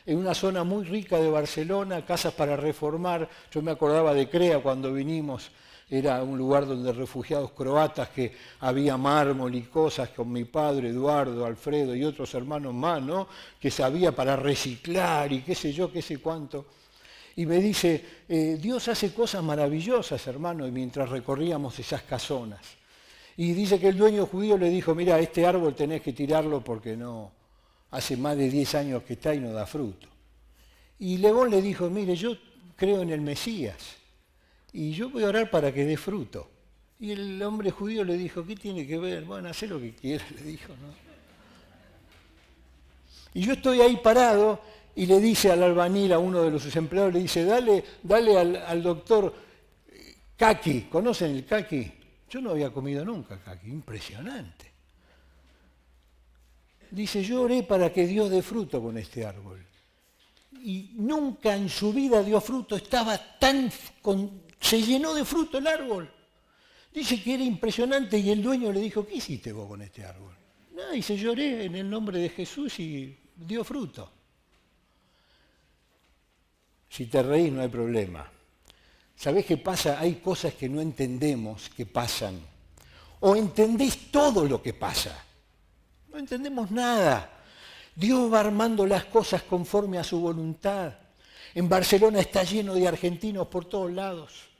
[0.06, 3.28] en una zona muy rica de Barcelona, casas para reformar.
[3.50, 5.50] Yo me acordaba de Crea cuando vinimos
[5.98, 11.44] era un lugar donde refugiados croatas que había mármol y cosas con mi padre, Eduardo,
[11.46, 13.28] Alfredo y otros hermanos más, ¿no?
[13.60, 16.66] Que sabía para reciclar y qué sé yo, qué sé cuánto.
[17.36, 22.60] Y me dice, eh, Dios hace cosas maravillosas, hermano, y mientras recorríamos esas casonas.
[23.36, 26.96] Y dice que el dueño judío le dijo, mira, este árbol tenés que tirarlo porque
[26.96, 27.32] no,
[27.90, 30.08] hace más de 10 años que está y no da fruto.
[30.98, 32.36] Y León le dijo, mire, yo
[32.76, 34.03] creo en el Mesías
[34.74, 36.50] y yo voy a orar para que dé fruto.
[36.98, 39.24] Y el hombre judío le dijo, ¿qué tiene que ver?
[39.24, 40.92] Bueno, hace lo que quieras, le dijo, ¿no?
[43.34, 44.60] Y yo estoy ahí parado
[44.96, 48.82] y le dice al albanil, a uno de los empleados, le dice, dale, dale al,
[48.82, 49.32] doctor
[50.36, 51.92] Kaki, ¿conocen el Kaki?
[52.28, 54.72] Yo no había comido nunca Kaki, impresionante.
[56.90, 59.64] Dice, yo oré para que Dios dé fruto con este árbol.
[60.62, 63.70] Y nunca en su vida dio fruto, estaba tan...
[64.64, 66.10] se llenó de fruto el árbol.
[66.90, 70.34] Dice que era impresionante y el dueño le dijo, ¿qué hiciste vos con este árbol?
[70.74, 74.10] No, dice, lloré en el nombre de Jesús y dio fruto.
[76.88, 78.26] Si te reís no hay problema.
[79.14, 80.00] ¿Sabés qué pasa?
[80.00, 82.40] Hay cosas que no entendemos que pasan.
[83.20, 85.24] O entendés todo lo que pasa.
[86.10, 87.42] No entendemos nada.
[87.94, 90.94] Dios va armando las cosas conforme a su voluntad.
[91.54, 94.53] En Barcelona está lleno de argentinos por todos lados.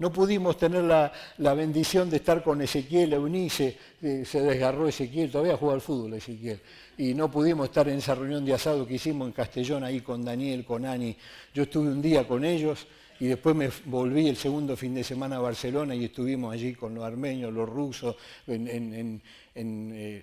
[0.00, 1.12] No pudimos tener la,
[1.54, 6.58] bendición de estar con Ezequiel Eunice, se desgarró Ezequiel, todavía juega al fútbol Ezequiel,
[6.96, 10.24] y no pudimos estar en esa reunión de asado que hicimos en Castellón ahí con
[10.24, 11.14] Daniel, con Ani.
[11.52, 12.86] Yo estuve un día con ellos
[13.20, 16.94] y después me volví el segundo fin de semana a Barcelona y estuvimos allí con
[16.94, 20.22] los armenios, los rusos, eh,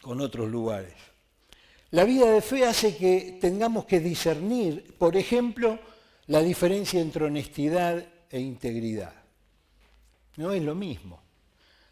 [0.00, 0.94] con otros lugares.
[1.90, 5.78] La vida de fe hace que tengamos que discernir, por ejemplo,
[6.26, 9.12] la diferencia entre honestidad e integridad.
[10.36, 11.20] No es lo mismo.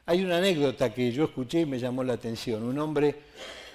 [0.06, 2.62] Hay una anécdota que yo escuché y me llamó la atención.
[2.62, 3.14] Un hombre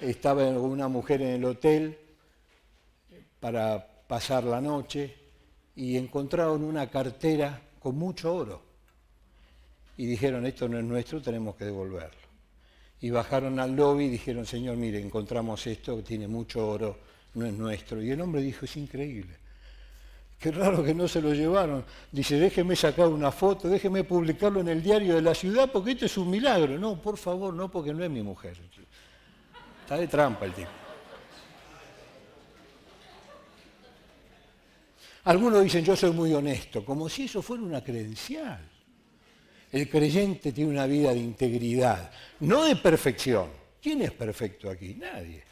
[0.00, 1.98] estaba con una mujer en el hotel
[3.38, 5.14] para pasar la noche
[5.76, 8.62] y encontraron una cartera con mucho oro.
[9.96, 12.22] Y dijeron, esto no es nuestro, tenemos que devolverlo
[13.02, 16.98] y bajaron al lobby y dijeron, señor, mire, encontramos esto, tiene mucho oro,
[17.34, 18.00] no es nuestro.
[18.00, 19.36] Y el hombre dijo, es increíble.
[20.42, 21.84] Qué raro que no se lo llevaron.
[22.10, 26.06] Dice, déjeme sacar una foto, déjeme publicarlo en el diario de la ciudad porque esto
[26.06, 26.76] es un milagro.
[26.80, 28.56] No, por favor, no, porque no es mi mujer.
[29.82, 30.68] Está de trampa el tipo.
[35.22, 38.68] Algunos dicen, yo soy muy honesto, como si eso fuera una credencial.
[39.70, 43.48] El creyente tiene una vida de integridad, no de perfección.
[43.80, 44.96] ¿Quién es perfecto aquí?
[44.96, 45.51] Nadie.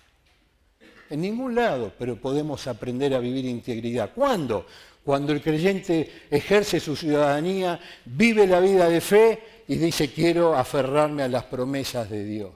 [1.10, 4.12] En ningún lado, pero podemos aprender a vivir integridad.
[4.14, 4.64] ¿Cuándo?
[5.04, 11.24] Cuando el creyente ejerce su ciudadanía, vive la vida de fe y dice quiero aferrarme
[11.24, 12.52] a las promesas de Dios.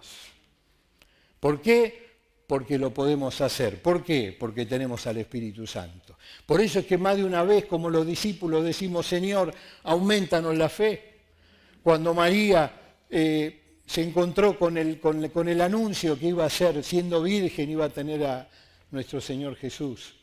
[1.40, 2.05] ¿Por qué?
[2.47, 3.83] Porque lo podemos hacer.
[3.83, 4.37] ¿Por qué?
[4.38, 6.17] Porque tenemos al Espíritu Santo.
[6.47, 10.69] Por eso es que más de una vez, como los discípulos, decimos, Señor, aumentanos la
[10.69, 11.14] fe.
[11.83, 12.71] Cuando María
[13.11, 17.85] eh, se encontró con el, con el anuncio que iba a ser, siendo virgen, iba
[17.85, 18.49] a tener a
[18.90, 20.14] nuestro Señor Jesús.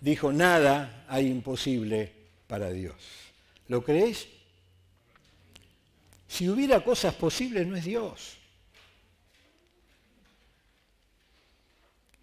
[0.00, 2.12] Dijo, nada hay imposible
[2.46, 2.94] para Dios.
[3.68, 4.28] ¿Lo crees?
[6.28, 8.36] Si hubiera cosas posibles, no es Dios.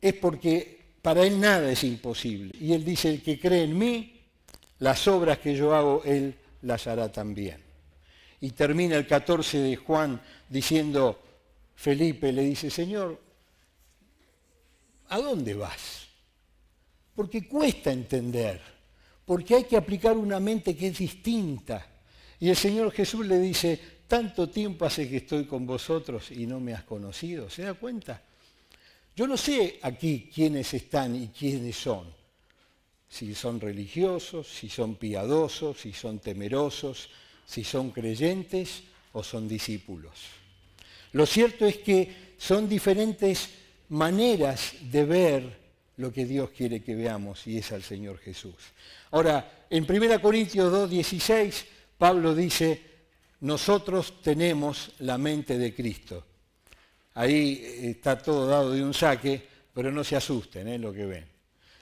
[0.02, 2.54] Es porque para Él nada es imposible.
[2.60, 4.22] Y Él dice, el que cree en mí,
[4.80, 7.65] las obras que yo hago, Él las hará también.
[8.46, 11.20] Y termina el 14 de Juan diciendo,
[11.76, 13.20] Felipe le dice, Señor,
[15.10, 16.06] ¿a dónde vas?
[17.16, 18.62] Porque cuesta entender,
[19.26, 21.88] porque hay que aplicar una mente que es distinta.
[22.40, 26.60] Y el Señor Jesús le dice, tanto tiempo hace que estoy con vosotros y no
[26.60, 27.50] me has conocido.
[27.50, 28.22] ¿Se da cuenta?
[29.16, 32.14] Yo no sé aquí quiénes están y quiénes son
[33.10, 37.10] si son religiosos, si son piadosos, si son temerosos,
[37.46, 40.14] si son creyentes o son discípulos.
[41.14, 43.50] Lo cierto es que son diferentes
[43.90, 45.66] maneras de ver
[45.98, 48.56] lo que Dios quiere que veamos y es al Señor Jesús.
[49.12, 51.66] Ahora, en 1 Corintios 2.16,
[51.98, 52.82] Pablo dice,
[53.42, 56.26] nosotros tenemos la mente de Cristo.
[57.14, 59.42] Ahí está todo dado de un saque,
[59.74, 60.78] pero no se asusten ¿eh?
[60.78, 61.35] lo que ven.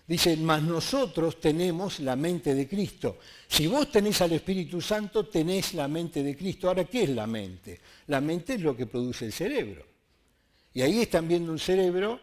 [0.06, 3.20] Dice, mas nosotros tenemos la mente de Cristo.
[3.48, 6.68] Si vos tenés al Espíritu Santo, tenés la mente de Cristo.
[6.68, 7.80] Ahora, ¿qué es la mente?
[8.08, 9.86] La mente es lo que produce el cerebro.
[10.74, 12.20] Y ahí están viendo un cerebro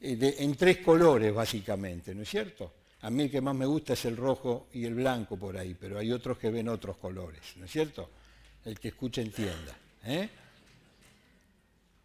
[0.00, 2.72] eh, en tres colores, básicamente, ¿no es cierto?
[3.02, 5.74] A mí el que más me gusta es el rojo y el blanco por ahí,
[5.78, 8.08] pero hay otros que ven otros colores, ¿no es cierto?
[8.64, 9.76] El que escucha entienda.
[10.04, 10.28] ¿eh?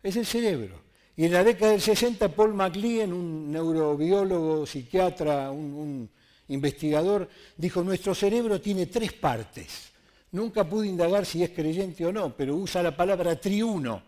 [0.01, 0.84] Es el cerebro.
[1.17, 6.09] Y en la década del 60, Paul MacLean, un neurobiólogo, psiquiatra, un
[6.49, 9.91] investigador, dijo, nuestro cerebro tiene tres partes.
[10.31, 14.03] Nunca pude indagar si es creyente o no, pero usa la palabra triuno,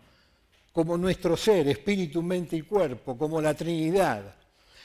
[0.72, 4.34] como nuestro ser, espíritu, mente y cuerpo, como la Trinidad.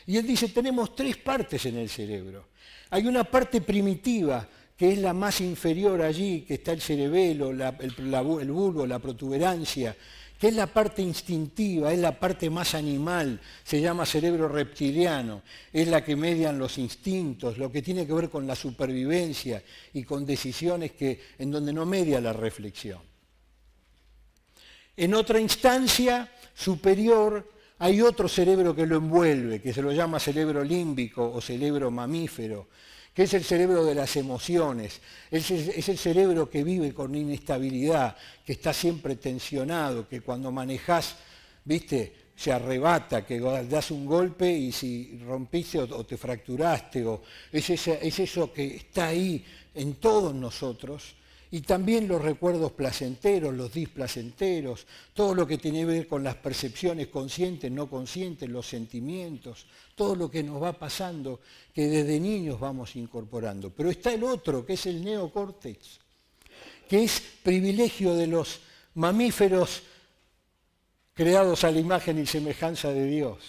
[0.08, 2.48] Y él dice, tenemos tres partes en el cerebro.
[2.90, 7.62] Hay una parte primitiva, que es la más inferior allí, que está el cerebelo, el,
[7.62, 9.96] el bulbo, la protuberancia,
[10.44, 15.88] que es la parte instintiva, es la parte más animal, se llama cerebro reptiliano, es
[15.88, 20.26] la que median los instintos, lo que tiene que ver con la supervivencia y con
[20.26, 23.00] decisiones que, en donde no media la reflexión.
[24.98, 30.62] En otra instancia superior hay otro cerebro que lo envuelve, que se lo llama cerebro
[30.62, 32.68] límbico o cerebro mamífero,
[33.14, 35.00] que es el cerebro de las emociones,
[35.30, 41.16] es, el cerebro que vive con inestabilidad, que está siempre tensionado, que cuando manejas,
[41.64, 47.22] viste, se arrebata, que das un golpe y si rompiste o, te fracturaste, o
[47.52, 49.46] es, es eso que está ahí
[49.76, 51.16] en todos nosotros.
[51.52, 56.34] Y también los recuerdos placenteros, los displacenteros, todo lo que tiene que ver con las
[56.34, 61.40] percepciones conscientes, no conscientes, los sentimientos, todo lo que nos va pasando,
[61.74, 63.70] que desde niños vamos incorporando.
[63.70, 66.00] Pero está el otro, que es el neocórtex,
[66.88, 68.60] que es privilegio de los
[68.96, 69.84] mamíferos
[71.14, 73.40] creados a la imagen y semejanza de Dios.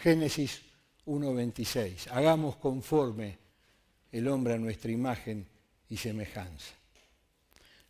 [0.00, 0.62] Génesis
[1.06, 2.08] 1.26.
[2.10, 3.38] Hagamos conforme
[4.10, 5.46] el hombre a nuestra imagen
[5.88, 6.74] y semejanza.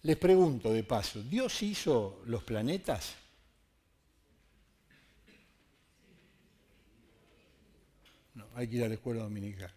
[0.03, 3.15] Les pregunto de paso, ¿Dios hizo los planetas?
[8.35, 9.71] No, hay que ir a la escuela dominical.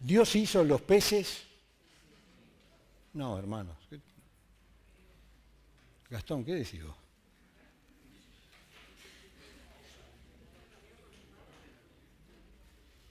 [0.00, 1.44] ¿Dios hizo los peces?
[3.14, 3.76] No, hermanos.
[6.08, 6.96] Gastón, ¿qué decís vos?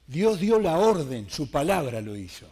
[0.08, 2.50] Dios dio la orden, su palabra lo hizo.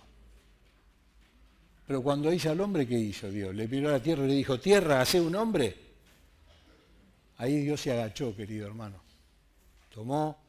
[1.87, 3.55] Pero cuando hizo al hombre, ¿qué hizo Dios?
[3.55, 5.75] Le pidió a la tierra y le dijo, tierra, hace un hombre.
[7.37, 9.01] Ahí Dios se agachó, querido hermano.
[9.93, 10.44] Tomó.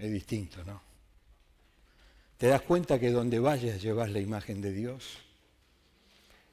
[0.00, 0.80] Es distinto, ¿no?
[2.38, 5.18] ¿Te das cuenta que donde vayas llevas la imagen de Dios?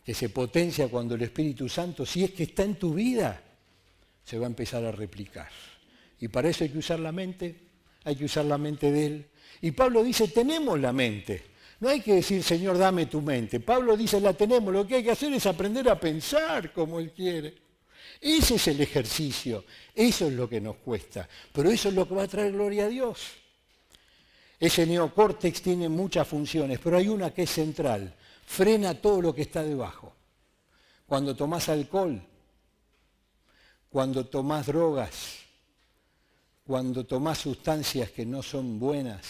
[0.04, 3.42] Que se potencia cuando el Espíritu Santo, si es que está en tu vida,
[4.26, 5.50] se va a empezar a replicar.
[6.20, 7.56] Y para eso hay que usar la mente,
[8.04, 9.26] hay que usar la mente de Él.
[9.62, 11.42] Y Pablo dice, tenemos la mente.
[11.80, 13.62] No hay que decir, Señor, dame tu mente.
[13.62, 17.12] Pablo dice, la tenemos, lo que hay que hacer es aprender a pensar como Él
[17.12, 17.67] quiere.
[18.20, 22.16] Ese es el ejercicio, eso es lo que nos cuesta, pero eso es lo que
[22.16, 23.20] va a traer gloria a Dios.
[24.60, 29.44] Ese neocórtex tiene muchas funciones, pero hay una que es central, frena todo lo que
[29.44, 30.14] está debajo.
[31.06, 32.22] Cuando tomás alcohol,
[33.90, 35.38] cuando tomás drogas,
[36.66, 39.26] cuando tomás sustancias que no son buenas,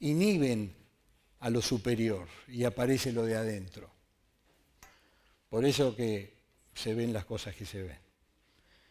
[0.00, 0.74] inhiben
[1.40, 3.90] a lo superior y aparece lo de adentro.
[5.48, 6.35] Por eso que
[6.76, 7.98] se ven las cosas que se ven.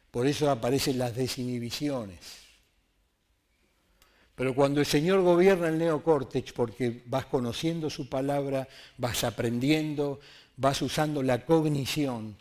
[0.09, 2.19] Por eso aparecen las desinhibiciones.
[4.33, 8.67] Pero cuando el Señor gobierna el neocórtex, porque vas conociendo su palabra,
[8.97, 10.19] vas aprendiendo,
[10.57, 12.35] vas usando la cognición,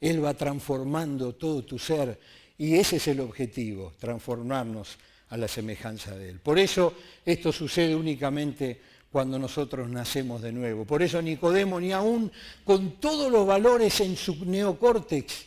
[0.00, 2.18] Él va transformando todo tu ser
[2.58, 4.96] y ese es el objetivo, transformarnos
[5.28, 6.40] a la semejanza de Él.
[6.40, 10.84] Por eso esto sucede únicamente cuando nosotros nacemos de nuevo.
[10.84, 12.30] Por eso Nicodemo, ni aún
[12.64, 15.46] con todos los valores en su neocórtex,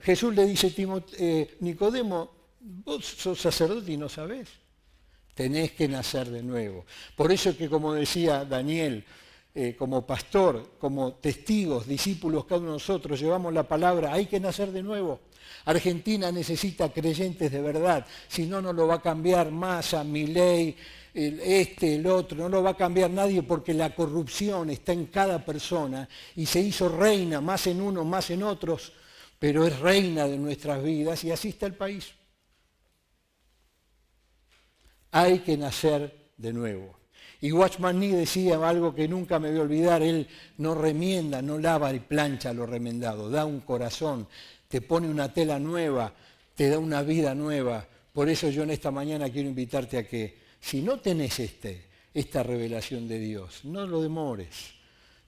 [0.00, 4.48] Jesús le dice, a eh, Nicodemo, vos sos sacerdote y no sabés.
[5.34, 6.84] Tenés que nacer de nuevo.
[7.16, 9.04] Por eso que, como decía Daniel,
[9.54, 14.38] eh, como pastor, como testigos, discípulos, cada uno de nosotros llevamos la palabra, hay que
[14.38, 15.20] nacer de nuevo.
[15.64, 20.26] Argentina necesita creyentes de verdad, si no, no lo va a cambiar más a mi
[20.26, 20.76] ley,
[21.12, 25.44] este, el otro, no lo va a cambiar nadie porque la corrupción está en cada
[25.44, 28.92] persona y se hizo reina, más en unos, más en otros,
[29.38, 32.12] pero es reina de nuestras vidas y así está el país.
[35.12, 37.00] Hay que nacer de nuevo.
[37.40, 40.28] Y Watchman Nee decía algo que nunca me voy a olvidar, él
[40.58, 44.28] no remienda, no lava y plancha lo remendado, da un corazón,
[44.68, 46.12] te pone una tela nueva,
[46.54, 47.86] te da una vida nueva.
[48.12, 52.42] Por eso yo en esta mañana quiero invitarte a que si no tenés este, esta
[52.42, 54.74] revelación de Dios, no lo demores.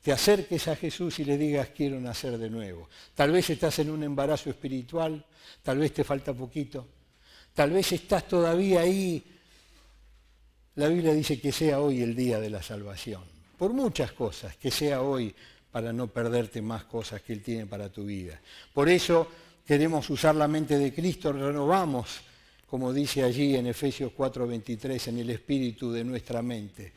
[0.03, 2.89] Te acerques a Jesús y le digas, quiero nacer de nuevo.
[3.15, 5.25] Tal vez estás en un embarazo espiritual,
[5.63, 6.89] tal vez te falta poquito,
[7.55, 9.23] Tal vez estás todavía ahí.
[10.77, 13.23] La Biblia dice que sea hoy el día de la salvación.
[13.59, 15.35] Por muchas cosas, que sea hoy
[15.71, 18.41] para no perderte más cosas que Él tiene para tu vida.
[18.73, 19.29] Por eso
[19.67, 22.21] queremos usar la mente de Cristo, renovamos,
[22.73, 26.95] como dice allí en Efesios 4:23, en el espíritu de nuestra mente.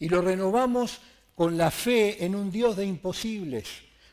[0.00, 1.00] Y lo renovamos
[1.34, 3.66] con la fe en un Dios de imposibles,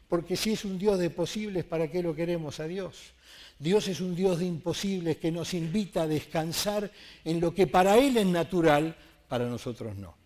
[0.09, 3.13] porque si es un Dios de posibles, ¿para qué lo queremos a Dios?
[3.57, 6.91] Dios es un Dios de imposibles que nos invita a descansar
[7.23, 8.93] en lo que para Él es natural,
[9.29, 10.17] para nosotros no.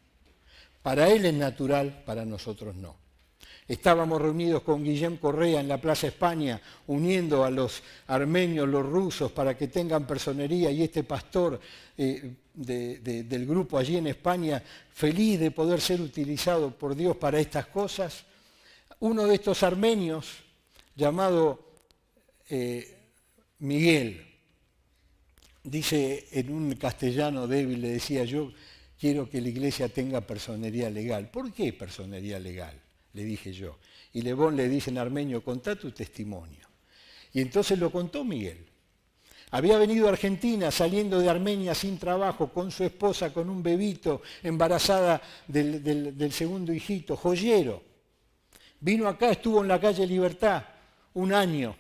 [0.82, 2.96] Para Él es natural, para nosotros no.
[3.70, 9.32] Estábamos reunidos con Guillem Correa en la Plaza España, uniendo a los armenios, los rusos,
[9.32, 11.60] para que tengan personería, y este pastor
[11.96, 17.68] eh, del grupo allí en España, feliz de poder ser utilizado por Dios para estas
[17.68, 18.26] cosas.
[19.02, 20.26] Uno de estos armenios,
[20.96, 21.64] llamado
[22.50, 22.98] eh,
[23.60, 24.26] Miguel,
[25.64, 28.52] dice en un castellano débil, le decía yo,
[29.00, 31.30] quiero que la iglesia tenga personería legal.
[31.30, 32.89] ¿Por qué personería legal?
[33.14, 33.78] Le dije yo.
[34.14, 36.68] Y Lebón le dice en armenio, contá tu testimonio.
[37.34, 38.66] Y entonces lo contó Miguel.
[39.52, 44.22] Había venido a Argentina saliendo de Armenia sin trabajo, con su esposa, con un bebito,
[44.44, 47.82] embarazada del, segundo hijito, joyero.
[48.80, 50.64] Vino acá, estuvo en la calle Libertad
[51.16, 51.76] un año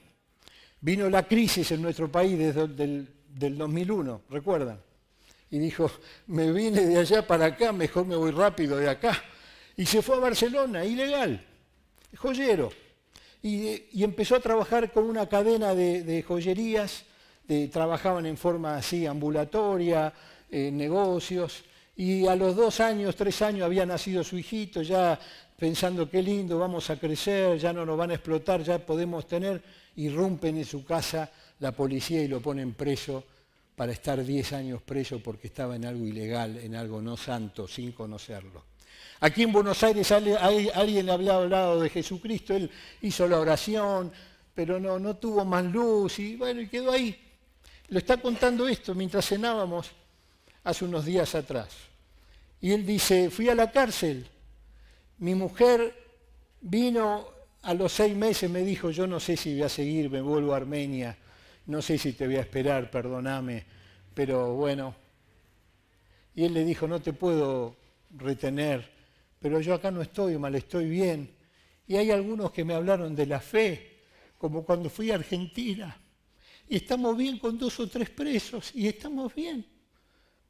[0.82, 4.80] Vino la crisis en nuestro país desde el del 2001, ¿recuerdan?
[5.52, 5.92] Y dijo,
[6.28, 9.22] me vine de allá para acá, mejor me voy rápido de acá.
[9.80, 11.42] Y se fue a Barcelona, ilegal,
[12.18, 12.70] joyero.
[13.42, 17.06] Y, empezó a trabajar con una cadena de, joyerías,
[17.72, 20.12] trabajaban en forma así ambulatoria,
[20.52, 21.64] en negocios.
[21.96, 25.18] Y a los dos años, tres años había nacido su hijito, ya
[25.58, 29.64] pensando qué lindo, vamos a crecer, ya no nos van a explotar, ya podemos tener
[29.96, 33.24] irrumpen en su casa la policía y lo ponen preso
[33.78, 37.94] para estar 10 años preso porque estaba en algo ilegal, en algo no santo, sin
[37.94, 38.69] conocerlo.
[39.22, 44.12] Aquí en Buenos Aires alguien había hablado de Jesucristo, él hizo la oración,
[44.54, 47.20] pero no, no tuvo más luz y bueno, y quedó ahí.
[47.90, 49.92] Lo está contando esto mientras cenábamos
[50.64, 51.70] hace unos días atrás.
[52.62, 54.28] Y él dice, fui a la cárcel,
[55.18, 55.94] mi mujer
[56.62, 60.22] vino a los seis meses me dijo, yo no sé si voy a seguir, me
[60.22, 61.18] vuelvo a Armenia,
[61.66, 63.66] no sé si te voy a esperar, perdóname,
[64.14, 64.96] pero bueno.
[66.36, 67.76] Y él le dijo, no te puedo
[68.12, 68.90] retener,
[69.40, 71.34] pero yo acá no estoy mal, estoy bien.
[71.88, 74.02] Y hay algunos que me hablaron de la fe,
[74.38, 75.98] como cuando fui a Argentina.
[76.68, 79.66] Y estamos bien con dos o tres presos, y estamos bien.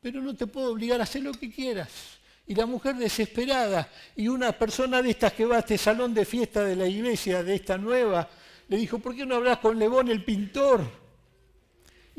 [0.02, 2.20] Pero no te puedo obligar a hacer lo que quieras.
[2.46, 6.26] Y la mujer desesperada, y una persona de estas que va a este salón de
[6.26, 8.28] fiesta de la iglesia, de esta nueva,
[8.68, 11.09] le dijo, ¿por qué no hablas con Lebón el pintor?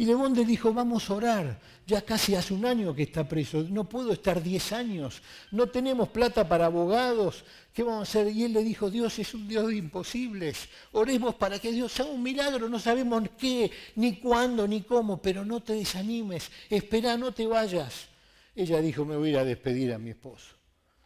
[0.00, 3.66] Y Lebón le dijo, vamos a orar, ya casi hace un año que está preso,
[3.68, 5.20] no puedo estar diez años,
[5.50, 7.44] no tenemos plata para abogados,
[7.74, 8.34] ¿qué vamos a hacer?
[8.34, 12.08] Y él le dijo, Dios es un Dios de imposibles, oremos para que Dios haga
[12.08, 17.32] un milagro, no sabemos qué, ni cuándo, ni cómo, pero no te desanimes, espera, no
[17.32, 18.08] te vayas.
[18.56, 20.54] Ella dijo, me voy a ir a despedir a mi esposo.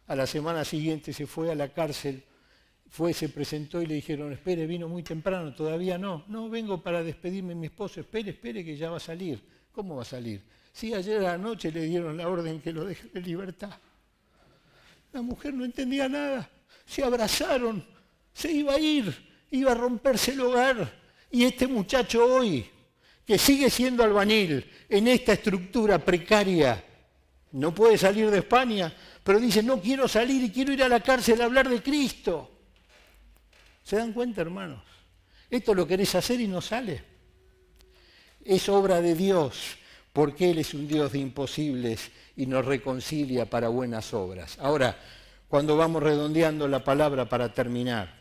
[0.06, 2.22] A la semana siguiente se fue a la cárcel,
[2.94, 6.24] fue, se presentó y le dijeron, espere, vino muy temprano, todavía no.
[6.28, 9.42] No, vengo para despedirme de mi esposo, espere, espere que ya va a salir.
[9.72, 10.44] ¿Cómo va a salir?
[10.72, 13.72] Sí, ayer a la noche le dieron la orden que lo deje de libertad.
[15.12, 16.48] La mujer no entendía nada,
[16.86, 17.84] se abrazaron,
[18.32, 19.12] se iba a ir,
[19.50, 20.88] iba a romperse el hogar.
[21.32, 22.64] Y este muchacho hoy,
[23.26, 26.84] que sigue siendo albañil en esta estructura precaria,
[27.50, 31.00] no puede salir de España, pero dice, no quiero salir y quiero ir a la
[31.00, 32.52] cárcel a hablar de Cristo.
[33.84, 34.82] ¿Se dan cuenta, hermanos?
[35.50, 37.02] Esto lo querés hacer y no sale.
[38.42, 39.76] Es obra de Dios,
[40.12, 44.58] porque Él es un Dios de imposibles y nos reconcilia para buenas obras.
[44.58, 44.98] Ahora,
[45.48, 48.12] cuando vamos redondeando la palabra para terminar,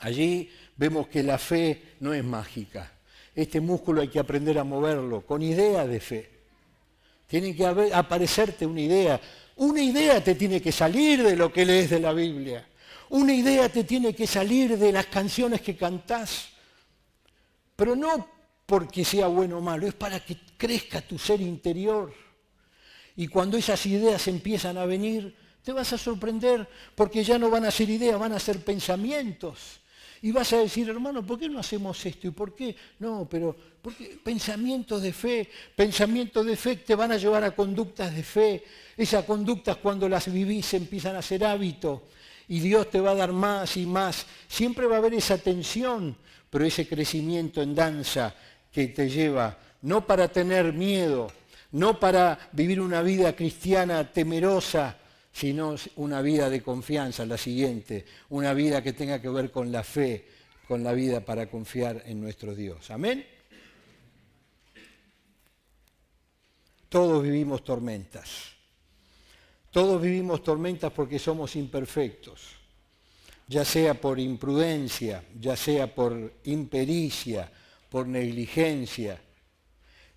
[0.00, 2.92] allí vemos que la fe no es mágica.
[3.34, 6.30] Este músculo hay que aprender a moverlo con idea de fe.
[7.28, 9.20] Tiene que aparecerte una idea.
[9.56, 12.67] Una idea te tiene que salir de lo que lees de la Biblia.
[13.10, 16.48] Una idea te tiene que salir de las canciones que cantás.
[17.74, 18.28] Pero no
[18.66, 22.12] porque sea bueno o malo, es para que crezca tu ser interior.
[23.16, 27.64] Y cuando esas ideas empiezan a venir, te vas a sorprender porque ya no van
[27.64, 29.80] a ser ideas, van a ser pensamientos.
[30.20, 32.26] Y vas a decir, hermano, ¿por qué no hacemos esto?
[32.26, 32.76] ¿Y por qué?
[32.98, 33.56] No, pero
[34.22, 38.64] pensamientos de fe, pensamientos de fe te van a llevar a conductas de fe.
[38.96, 42.08] Esas conductas cuando las vivís empiezan a ser hábito
[42.48, 44.26] y Dios te va a dar más y más.
[44.48, 46.16] Siempre va a haber esa tensión,
[46.50, 48.34] pero ese crecimiento en danza
[48.72, 51.30] que te lleva no para tener miedo,
[51.72, 54.96] no para vivir una vida cristiana temerosa,
[55.32, 59.84] sino una vida de confianza, la siguiente, una vida que tenga que ver con la
[59.84, 60.26] fe,
[60.66, 62.90] con la vida para confiar en nuestro Dios.
[62.90, 63.24] Amén.
[66.88, 68.57] Todos vivimos tormentas.
[69.70, 72.56] Todos vivimos tormentas porque somos imperfectos,
[73.46, 77.50] ya sea por imprudencia, ya sea por impericia,
[77.90, 79.20] por negligencia,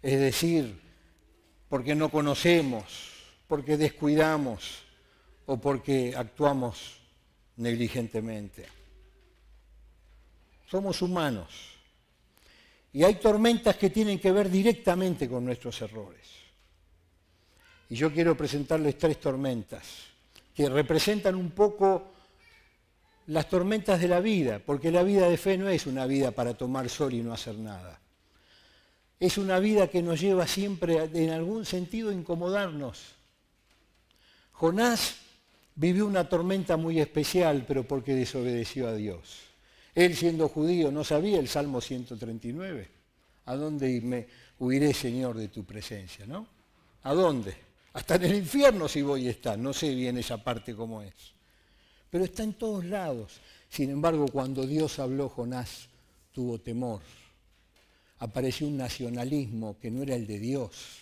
[0.01, 0.79] es decir,
[1.69, 3.11] porque no conocemos,
[3.47, 4.83] porque descuidamos
[5.45, 6.97] o porque actuamos
[7.57, 8.65] negligentemente.
[10.69, 11.71] Somos humanos
[12.93, 16.40] y hay tormentas que tienen que ver directamente con nuestros errores.
[17.91, 19.83] Y yo quiero presentarles tres tormentas
[20.55, 22.13] que representan un poco
[23.27, 26.53] las tormentas de la vida, porque la vida de fe no es una vida para
[26.53, 27.99] tomar sol y no hacer nada.
[29.19, 33.15] Es una vida que nos lleva siempre en algún sentido a incomodarnos.
[34.53, 35.17] Jonás
[35.75, 39.37] vivió una tormenta muy especial, pero porque desobedeció a Dios.
[39.93, 42.87] Él siendo judío no sabía el Salmo 139.
[43.47, 44.27] ¿A dónde me
[44.59, 46.25] huiré, Señor, de tu presencia?
[46.25, 46.47] ¿No?
[47.03, 47.70] ¿A dónde?
[47.93, 51.13] Hasta en el infierno si voy está, no sé bien esa parte cómo es.
[52.09, 53.39] Pero está en todos lados.
[53.69, 55.87] Sin embargo, cuando Dios habló, Jonás
[56.31, 57.01] tuvo temor.
[58.19, 60.99] Apareció un nacionalismo que no era el de Dios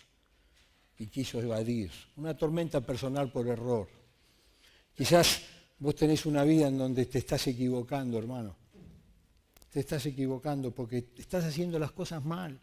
[0.97, 1.91] y quiso evadir.
[2.15, 3.87] Una tormenta personal por error.
[4.95, 5.41] Quizás
[5.79, 8.55] vos tenés una vida en donde te estás equivocando, hermano.
[9.71, 12.59] Te estás equivocando porque estás haciendo las cosas mal.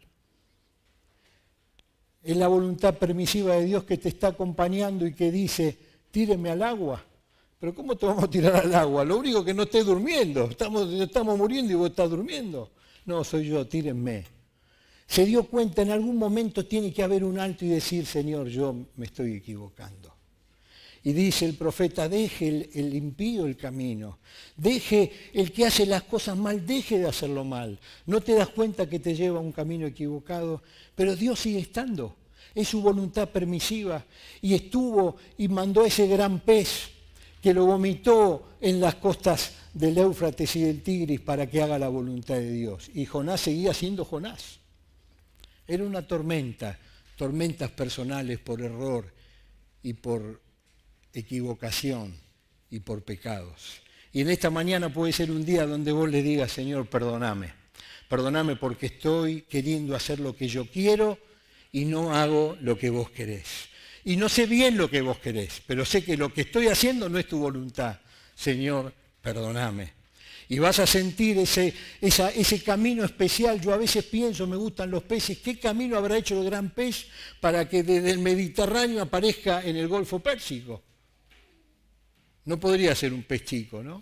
[2.23, 5.77] Es la voluntad permisiva de Dios que te está acompañando y que dice,
[6.11, 7.03] tíreme al agua.
[7.59, 9.03] Pero ¿cómo te vamos a tirar al agua?
[9.03, 10.45] Lo único que no estés durmiendo.
[10.45, 12.71] Estamos, estamos muriendo y vos estás durmiendo.
[13.05, 14.25] No, soy yo, tírenme.
[15.07, 18.75] Se dio cuenta, en algún momento tiene que haber un alto y decir, Señor, yo
[18.95, 20.16] me estoy equivocando.
[21.07, 24.19] Y dice el profeta, deje el, impío el camino,
[24.57, 27.79] deje el que hace las cosas mal, deje de hacerlo mal.
[28.07, 30.61] No te das cuenta que te lleva a un camino equivocado,
[30.95, 32.13] pero Dios sigue estando.
[32.53, 34.03] Es su voluntad permisiva.
[34.41, 36.89] Y estuvo y mandó ese gran pez
[37.41, 41.87] que lo vomitó en las costas del Éufrates y del Tigris para que haga la
[41.87, 42.91] voluntad de Dios.
[42.93, 44.59] Y Jonás seguía siendo Jonás.
[45.65, 46.77] Era una tormenta,
[47.15, 49.13] tormentas personales por error
[49.81, 50.46] y por
[51.19, 52.15] equivocación
[52.69, 53.81] y por pecados.
[54.11, 57.53] Y en esta mañana puede ser un día donde vos le digas, Señor, perdóname.
[58.09, 61.19] Perdóname porque estoy queriendo hacer lo que yo quiero
[61.71, 63.69] y no hago lo que vos querés.
[64.05, 67.09] Y no sé bien lo que vos querés, pero sé que lo que estoy haciendo
[67.09, 67.99] no es tu voluntad.
[68.33, 69.93] Señor, perdóname.
[70.49, 73.59] Y vas a sentir ese, ese camino especial.
[73.59, 77.07] Yo a veces pienso, me gustan los peces, ¿qué camino habrá hecho el gran pez
[77.41, 80.81] para que desde el Mediterráneo aparezca en el Golfo Pérsico?
[82.47, 84.01] No podría ser un pez chico, ¿no?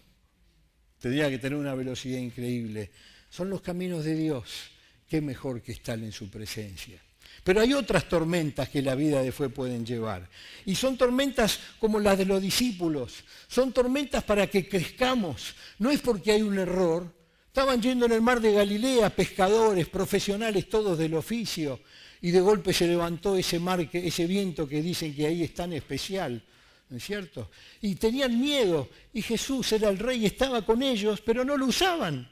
[1.00, 2.92] Tendría que tener una velocidad increíble.
[3.28, 4.70] Son los caminos de Dios.
[5.10, 7.02] Qué mejor que estar en su presencia.
[7.44, 10.30] Pero hay otras tormentas que la vida de fue pueden llevar.
[10.64, 13.24] Y son tormentas como las de los discípulos.
[13.48, 15.56] Son tormentas para que crezcamos.
[15.80, 17.12] No es porque hay un error.
[17.48, 21.82] Estaban yendo en el mar de Galilea pescadores, profesionales todos del oficio.
[22.22, 25.74] Y de golpe se levantó ese mar, ese viento que dicen que ahí es tan
[25.74, 26.44] especial.
[26.90, 27.50] ¿No es cierto?
[27.82, 32.30] Y tenían miedo, y Jesús era el rey, estaba con ellos, pero no lo usaban.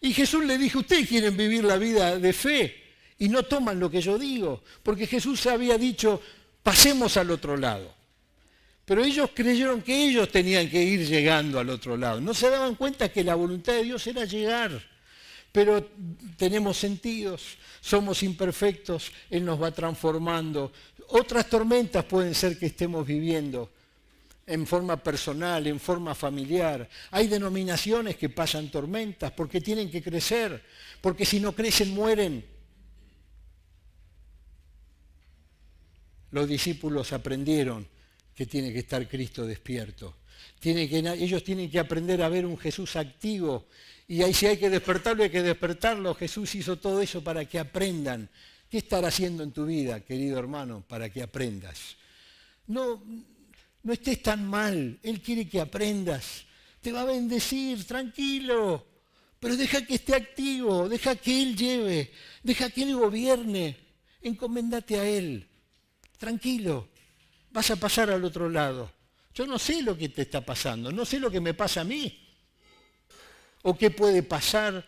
[0.00, 2.82] Y Jesús le dijo, ustedes quieren vivir la vida de fe
[3.18, 6.20] y no toman lo que yo digo, porque Jesús había dicho,
[6.62, 7.94] pasemos al otro lado.
[8.84, 12.20] Pero ellos creyeron que ellos tenían que ir llegando al otro lado.
[12.20, 14.91] No se daban cuenta que la voluntad de Dios era llegar.
[15.52, 15.86] Pero
[16.36, 20.72] tenemos sentidos, somos imperfectos, Él nos va transformando,
[21.08, 23.70] otras tormentas pueden ser que estemos viviendo
[24.46, 26.88] en forma personal, en forma familiar.
[27.10, 30.62] Hay denominaciones que pasan tormentas porque tienen que crecer,
[31.00, 32.44] porque si no crecen mueren.
[36.30, 37.86] Los discípulos aprendieron
[38.34, 40.16] que tiene que estar Cristo despierto.
[40.58, 43.66] Que, ellos tienen que aprender a ver un Jesús activo.
[44.08, 46.14] Y ahí si hay que despertarlo, hay que despertarlo.
[46.14, 48.28] Jesús hizo todo eso para que aprendan
[48.72, 51.94] ¿Qué estará haciendo en tu vida, querido hermano, para que aprendas?
[52.68, 53.02] No,
[53.82, 54.98] no estés tan mal.
[55.02, 56.46] Él quiere que aprendas.
[56.80, 58.86] Te va a bendecir, tranquilo.
[59.38, 63.76] Pero deja que esté activo, deja que Él lleve, deja que Él gobierne.
[64.22, 65.46] Encomendate a Él.
[66.16, 66.88] Tranquilo.
[67.50, 68.90] Vas a pasar al otro lado.
[69.34, 71.84] Yo no sé lo que te está pasando, no sé lo que me pasa a
[71.84, 72.21] mí.
[73.62, 74.84] O qué puede pasar,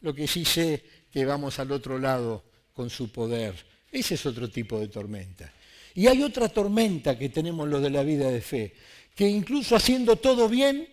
[0.00, 3.54] lo que sí sé que vamos al otro lado con su poder.
[3.90, 5.52] Ese es otro tipo de tormenta.
[5.94, 8.74] Y hay otra tormenta que tenemos los de la vida de fe,
[9.14, 10.88] que incluso haciendo todo bien,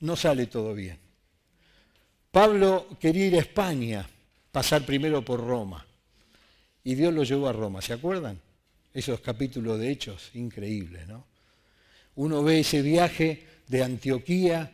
[0.00, 0.98] no sale todo bien.
[2.30, 4.08] Pablo quería ir a España,
[4.50, 5.86] pasar primero por Roma,
[6.84, 8.40] y Dios lo llevó a Roma, ¿se acuerdan?
[8.94, 11.26] Esos capítulos de Hechos, increíbles, ¿no?
[12.14, 14.72] Uno ve ese viaje de Antioquía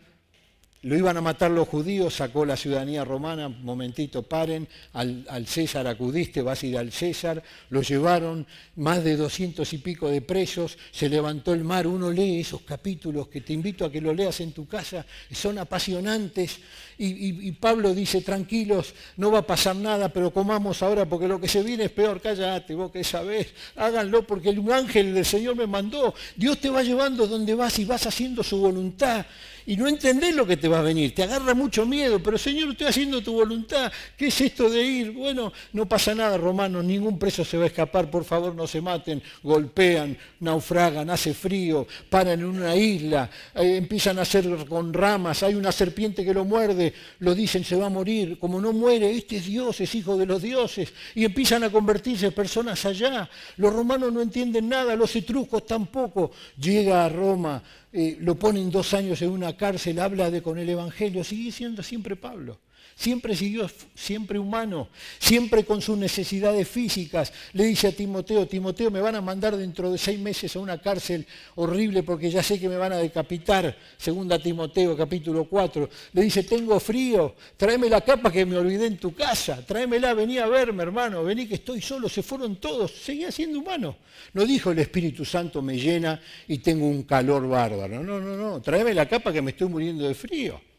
[0.82, 6.42] lo iban a matar los judíos, sacó la ciudadanía romana, momentito, paren, al, César acudiste,
[6.42, 11.08] vas a ir al César, lo llevaron, más de doscientos y pico de presos, se
[11.08, 14.52] levantó el mar, uno lee esos capítulos que te invito a que lo leas en
[14.52, 16.58] tu casa, son apasionantes,
[17.05, 21.48] y, Pablo dice, tranquilos, no va a pasar nada, pero comamos ahora porque lo que
[21.48, 25.66] se viene es peor, cállate, vos que sabés, háganlo porque el ángel del Señor me
[25.66, 29.26] mandó, Dios te va llevando donde vas y vas haciendo su voluntad.
[29.64, 32.70] Y no entendés lo que te va a venir, te agarra mucho miedo, pero Señor,
[32.70, 35.12] estoy haciendo tu voluntad, ¿qué es esto de ir?
[35.12, 38.80] Bueno, no pasa nada, romanos, ningún preso se va a escapar, por favor no se
[38.80, 45.44] maten, golpean, naufragan, hace frío, paran en una isla, eh, empiezan a hacer con ramas,
[45.44, 49.11] hay una serpiente que lo muerde, lo dicen se va a morir, como no muere,
[49.11, 53.28] este es Dios, es hijo de los dioses, y empiezan a convertirse personas allá.
[53.57, 56.32] Los romanos no entienden nada, los etruscos tampoco.
[56.59, 57.62] Llega a Roma,
[57.93, 61.82] eh, lo ponen dos años en una cárcel, habla de con el Evangelio, sigue siendo
[61.82, 62.59] siempre Pablo.
[62.97, 64.88] Siempre siguió, siempre humano,
[65.18, 67.32] siempre con sus necesidades físicas.
[67.53, 70.80] Le dice a Timoteo, Timoteo, me van a mandar dentro de seis meses a una
[70.80, 71.26] cárcel
[71.57, 73.76] horrible porque ya sé que me van a decapitar.
[73.97, 75.88] Segunda Timoteo, capítulo 4.
[76.12, 80.38] Le dice, tengo frío, tráeme la capa que me olvidé en tu casa, tráemela, vení
[80.38, 82.09] a verme, hermano, vení que estoy solo.
[82.09, 83.97] Se fueron todos, seguía siendo humano.
[84.34, 88.03] No dijo el Espíritu Santo me llena y tengo un calor bárbaro.
[88.03, 90.71] No, no, no, tráeme la capa que me estoy muriendo de frío.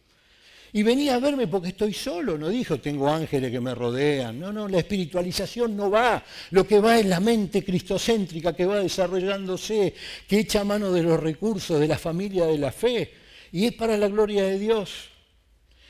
[0.76, 4.40] Y venía a verme porque estoy solo, no dijo tengo ángeles que me rodean.
[4.40, 6.24] No, no, la espiritualización no va.
[6.50, 9.94] Lo que va es la mente cristocéntrica que va desarrollándose,
[10.28, 13.14] que echa mano de los recursos de la familia de la fe.
[13.52, 15.10] Y es para la gloria de Dios.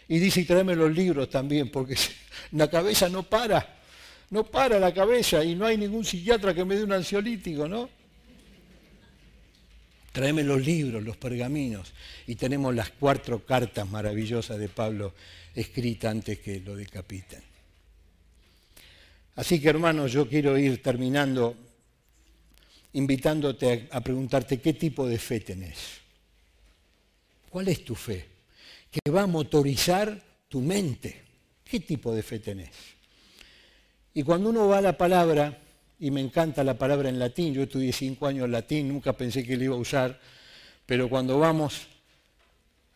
[0.09, 1.95] Y dice, y tráeme los libros también, porque
[2.51, 3.79] la cabeza no para.
[4.31, 7.89] No para la cabeza y no hay ningún psiquiatra que me dé un ansiolítico, ¿no?
[10.13, 11.91] Tráeme los libros, los pergaminos.
[12.27, 15.13] Y tenemos las cuatro cartas maravillosas de Pablo
[15.55, 17.41] escritas antes que lo decapiten.
[19.35, 21.57] Así que hermanos, yo quiero ir terminando
[22.93, 25.77] invitándote a, preguntarte qué tipo de fe tenés.
[27.49, 28.27] ¿Cuál es tu fe?
[28.91, 31.23] Que va a motorizar tu mente.
[31.63, 32.69] ¿Qué tipo de fe tenés?
[34.13, 35.59] Y cuando uno va a la palabra,
[36.03, 39.55] y me encanta la palabra en latín, yo estudié cinco años latín, nunca pensé que
[39.55, 40.19] lo iba a usar,
[40.85, 41.87] pero cuando vamos,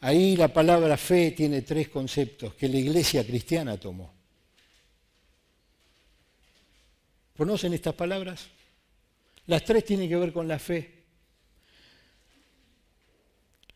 [0.02, 4.14] ahí la palabra fe tiene tres conceptos que la iglesia cristiana tomó.
[7.38, 8.48] ¿Conocen estas palabras?
[9.46, 11.06] Las tres tienen que ver con la fe.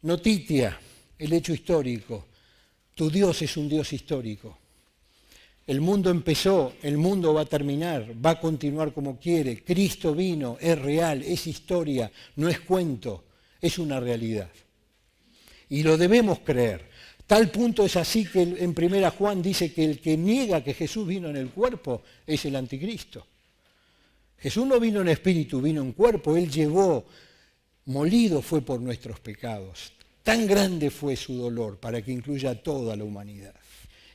[0.01, 0.77] Notitia,
[1.17, 2.27] el hecho histórico.
[2.93, 4.59] Tu Dios es un Dios histórico.
[5.71, 9.63] El mundo empezó, el mundo va a terminar, va a continuar como quiere.
[9.63, 13.23] Cristo vino, es real, es historia, no es cuento,
[13.61, 14.49] es una realidad.
[15.69, 16.89] Y lo debemos creer.
[17.25, 21.07] Tal punto es así que en primera Juan dice que el que niega que Jesús
[21.07, 23.25] vino en el cuerpo es el anticristo.
[24.39, 26.35] Jesús no vino en espíritu, vino en cuerpo.
[26.35, 27.05] Él llevó,
[27.85, 29.93] molido fue por nuestros pecados.
[30.21, 33.60] Tan grande fue su dolor para que incluya a toda la humanidad.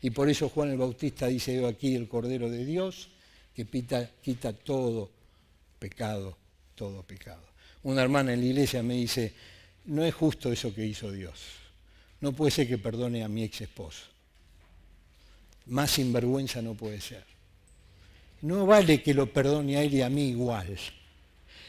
[0.03, 3.09] Y por eso Juan el Bautista dice, veo aquí el Cordero de Dios
[3.55, 5.11] que quita todo
[5.79, 6.37] pecado,
[6.75, 7.43] todo pecado.
[7.85, 9.33] Una hermana en la iglesia me dice,
[9.87, 11.41] no es justo eso que hizo Dios.
[12.21, 14.05] No puede ser que perdone a mi ex esposo.
[15.67, 17.25] Más sinvergüenza no puede ser.
[18.43, 20.77] No vale que lo perdone a él y a mí igual.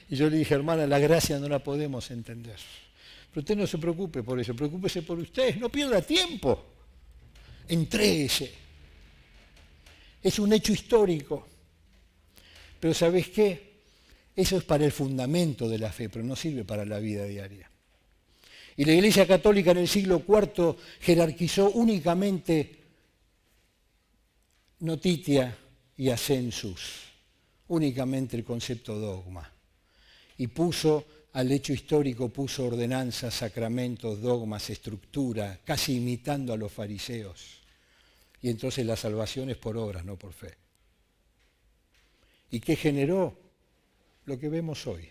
[0.10, 2.58] Y yo le dije, hermana, la gracia no la podemos entender.
[3.30, 6.77] Pero usted no se preocupe por eso, preocúpese por usted, no pierda tiempo
[7.70, 8.52] ese.
[10.22, 11.48] Es un hecho histórico.
[12.80, 13.68] Pero ¿sabes qué?
[14.36, 17.70] Eso es para el fundamento de la fe, pero no sirve para la vida diaria.
[18.76, 22.78] Y la Iglesia Católica en el siglo IV jerarquizó únicamente
[24.80, 25.58] notitia
[25.98, 27.06] y ascensus,
[27.70, 29.52] únicamente el concepto dogma.
[30.38, 31.06] Y puso
[31.38, 37.60] al hecho histórico puso ordenanzas, sacramentos, dogmas, estructura, casi imitando a los fariseos.
[38.42, 40.56] Y entonces la salvación es por obras, no por fe.
[42.50, 43.38] ¿Y qué generó?
[44.26, 45.08] Lo que vemos hoy.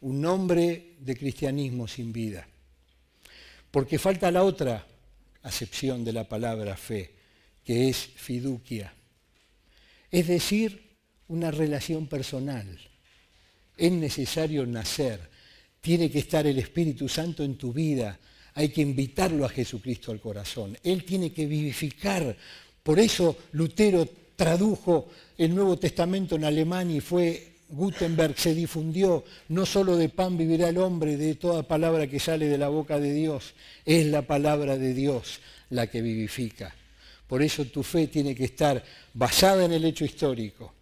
[0.00, 2.48] Un nombre de cristianismo sin vida.
[3.70, 4.86] Porque falta la otra
[5.42, 7.12] acepción de la palabra fe,
[7.62, 8.94] que es fiducia.
[10.10, 12.88] Es decir, una relación personal.
[13.78, 15.20] Es necesario nacer.
[15.80, 18.18] Tiene que estar el Espíritu Santo en tu vida.
[18.54, 20.76] Hay que invitarlo a Jesucristo al corazón.
[20.82, 22.36] Él tiene que vivificar.
[22.82, 29.66] Por eso Lutero tradujo el Nuevo Testamento en alemán y fue Gutenberg, se difundió, no
[29.66, 33.12] solo de pan vivirá el hombre, de toda palabra que sale de la boca de
[33.12, 33.54] Dios,
[33.84, 36.74] es la palabra de Dios la que vivifica.
[37.26, 40.72] Por eso tu fe tiene que estar basada en el hecho histórico,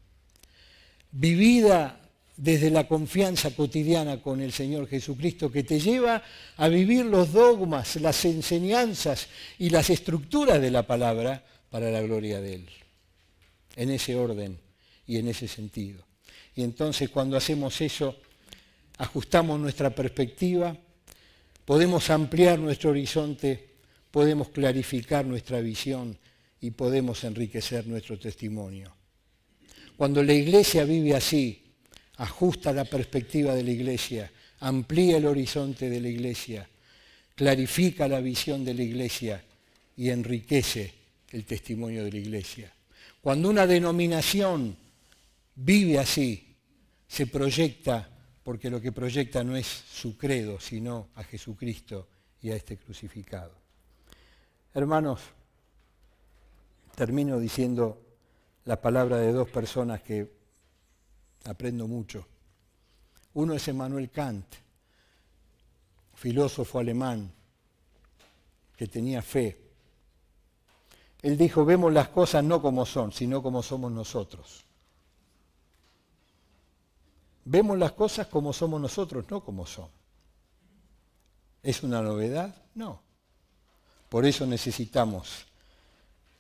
[1.10, 2.00] vivida
[2.36, 6.22] desde la confianza cotidiana con el Señor Jesucristo que te lleva
[6.56, 9.28] a vivir los dogmas, las enseñanzas
[9.58, 12.68] y las estructuras de la palabra para la gloria de Él
[13.76, 14.58] en ese orden
[15.06, 16.04] y en ese sentido.
[16.54, 18.16] Y entonces cuando hacemos eso,
[18.98, 20.76] ajustamos nuestra perspectiva,
[21.64, 23.76] podemos ampliar nuestro horizonte,
[24.10, 26.18] podemos clarificar nuestra visión
[26.60, 28.94] y podemos enriquecer nuestro testimonio.
[29.96, 31.65] Cuando la iglesia vive así,
[32.16, 36.68] ajusta la perspectiva de la iglesia, amplía el horizonte de la iglesia,
[37.34, 39.44] clarifica la visión de la iglesia
[39.96, 40.94] y enriquece
[41.30, 42.72] el testimonio de la iglesia.
[43.20, 44.76] Cuando una denominación
[45.56, 46.54] vive así,
[47.08, 48.08] se proyecta,
[48.42, 52.08] porque lo que proyecta no es su credo, sino a Jesucristo
[52.42, 53.52] y a este crucificado.
[54.74, 55.20] Hermanos,
[56.94, 58.00] termino diciendo
[58.64, 60.35] la palabra de dos personas que
[61.46, 62.26] aprendo mucho.
[63.34, 64.46] Uno es Emmanuel Kant,
[66.14, 67.30] filósofo alemán,
[68.76, 69.66] que tenía fe
[71.26, 74.64] él dijo, vemos las cosas no como son, sino como somos nosotros.
[77.44, 79.88] Vemos las cosas como somos nosotros, no como son.
[81.64, 82.54] ¿Es una novedad?
[82.76, 83.02] No.
[84.08, 85.46] Por eso necesitamos,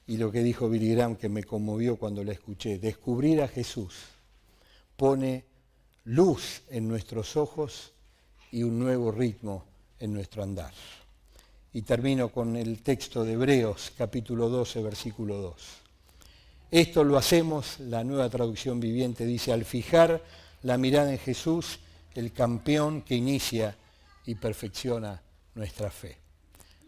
[0.06, 3.94] y lo que dijo Billy Graham que me conmovió cuando la escuché, descubrir a Jesús
[4.96, 5.44] pone
[6.04, 7.92] luz en nuestros ojos
[8.50, 9.64] y un nuevo ritmo
[9.98, 10.72] en nuestro andar.
[11.72, 15.54] Y termino con el texto de Hebreos, capítulo 12, versículo 2.
[16.70, 20.22] Esto lo hacemos, la nueva traducción viviente dice, al fijar
[20.62, 21.78] la mirada en Jesús,
[22.14, 23.76] el campeón que inicia
[24.24, 25.20] y perfecciona
[25.54, 26.18] nuestra fe.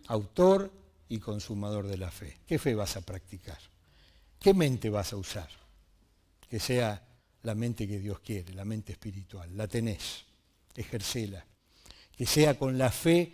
[0.06, 0.70] Autor
[1.08, 2.38] y consumador de la fe.
[2.46, 3.58] ¿Qué fe vas a practicar?
[4.40, 5.48] ¿Qué mente vas a usar?
[6.48, 7.02] Que sea
[7.42, 9.56] la mente que Dios quiere, la mente espiritual.
[9.56, 10.24] La tenés,
[10.74, 11.44] ejercela.
[12.16, 13.32] Que sea con la fe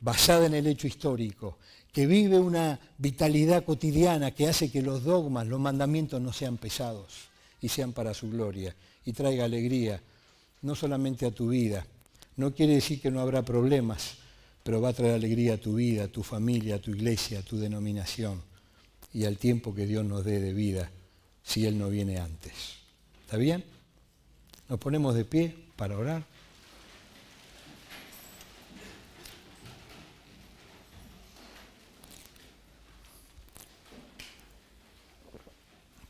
[0.00, 1.58] basada en el hecho histórico,
[1.92, 7.28] que vive una vitalidad cotidiana que hace que los dogmas, los mandamientos no sean pesados
[7.60, 8.74] y sean para su gloria
[9.04, 10.02] y traiga alegría,
[10.62, 11.86] no solamente a tu vida.
[12.36, 14.18] No quiere decir que no habrá problemas,
[14.62, 17.42] pero va a traer alegría a tu vida, a tu familia, a tu iglesia, a
[17.42, 18.42] tu denominación
[19.14, 20.90] y al tiempo que Dios nos dé de vida
[21.42, 22.85] si Él no viene antes.
[23.26, 23.64] ¿Está bien?
[24.68, 26.22] Nos ponemos de pie para orar.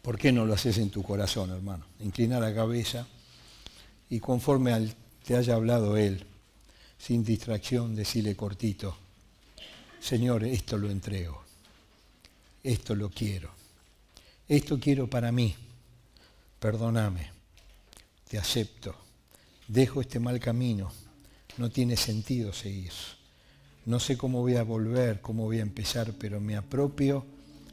[0.03, 1.87] ¿Por qué no lo haces en tu corazón, hermano?
[2.01, 3.07] Inclina la cabeza
[4.11, 4.95] y conforme
[5.25, 6.27] te haya hablado Él,
[6.99, 8.95] sin distracción, decirle cortito,
[10.01, 11.43] Señor, esto lo entrego,
[12.63, 13.49] esto lo quiero,
[14.47, 15.57] esto quiero para mí,
[16.59, 17.31] perdóname,
[18.29, 18.95] te acepto,
[19.69, 20.91] dejo este mal camino,
[21.59, 22.93] no tiene sentido seguir,
[23.85, 27.25] no sé cómo voy a volver, cómo voy a empezar, pero me apropio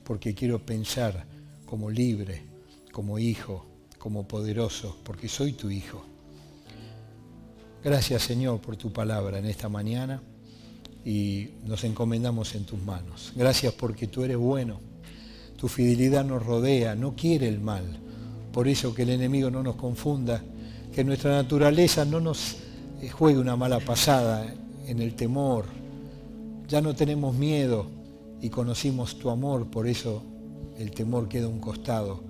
[0.04, 1.26] porque quiero pensar
[1.66, 2.44] como libre,
[2.92, 3.66] como hijo,
[3.98, 6.06] como poderoso, porque soy tu hijo.
[7.84, 10.22] Gracias Señor por tu palabra en esta mañana
[11.06, 13.34] y nos encomendamos en tus manos.
[13.36, 14.80] Gracias porque tú eres bueno,
[15.58, 18.03] tu fidelidad nos rodea, no quiere el mal.
[18.54, 20.44] Por eso que el enemigo no nos confunda,
[20.94, 22.58] que nuestra naturaleza no nos
[23.02, 24.46] eh, juegue una mala pasada
[24.86, 25.66] en el temor.
[26.68, 27.88] Ya no tenemos miedo
[28.42, 30.22] y conocimos tu amor, por eso
[30.78, 32.22] el temor queda a un costado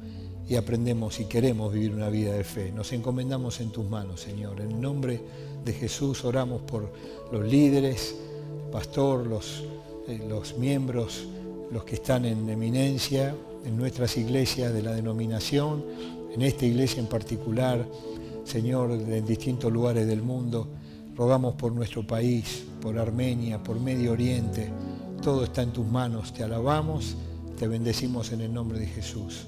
[0.48, 2.72] y aprendemos y queremos vivir una vida de fe.
[2.72, 4.62] Nos encomendamos en tus manos, Señor.
[4.62, 5.20] En el nombre
[5.66, 6.90] de Jesús oramos por
[7.34, 8.16] los líderes,
[8.72, 9.66] pastor, los,
[10.08, 11.26] eh, los miembros,
[11.70, 13.36] los que están en eminencia
[13.66, 15.84] en nuestras iglesias de la denominación,
[16.34, 17.86] en esta iglesia en particular,
[18.44, 20.68] Señor, en distintos lugares del mundo.
[21.16, 24.72] Rogamos por nuestro país, por Armenia, por Medio Oriente.
[25.22, 26.34] Todo está en tus manos.
[26.34, 27.16] Te alabamos
[27.58, 29.46] te bendecimos en el nombre de Jesús.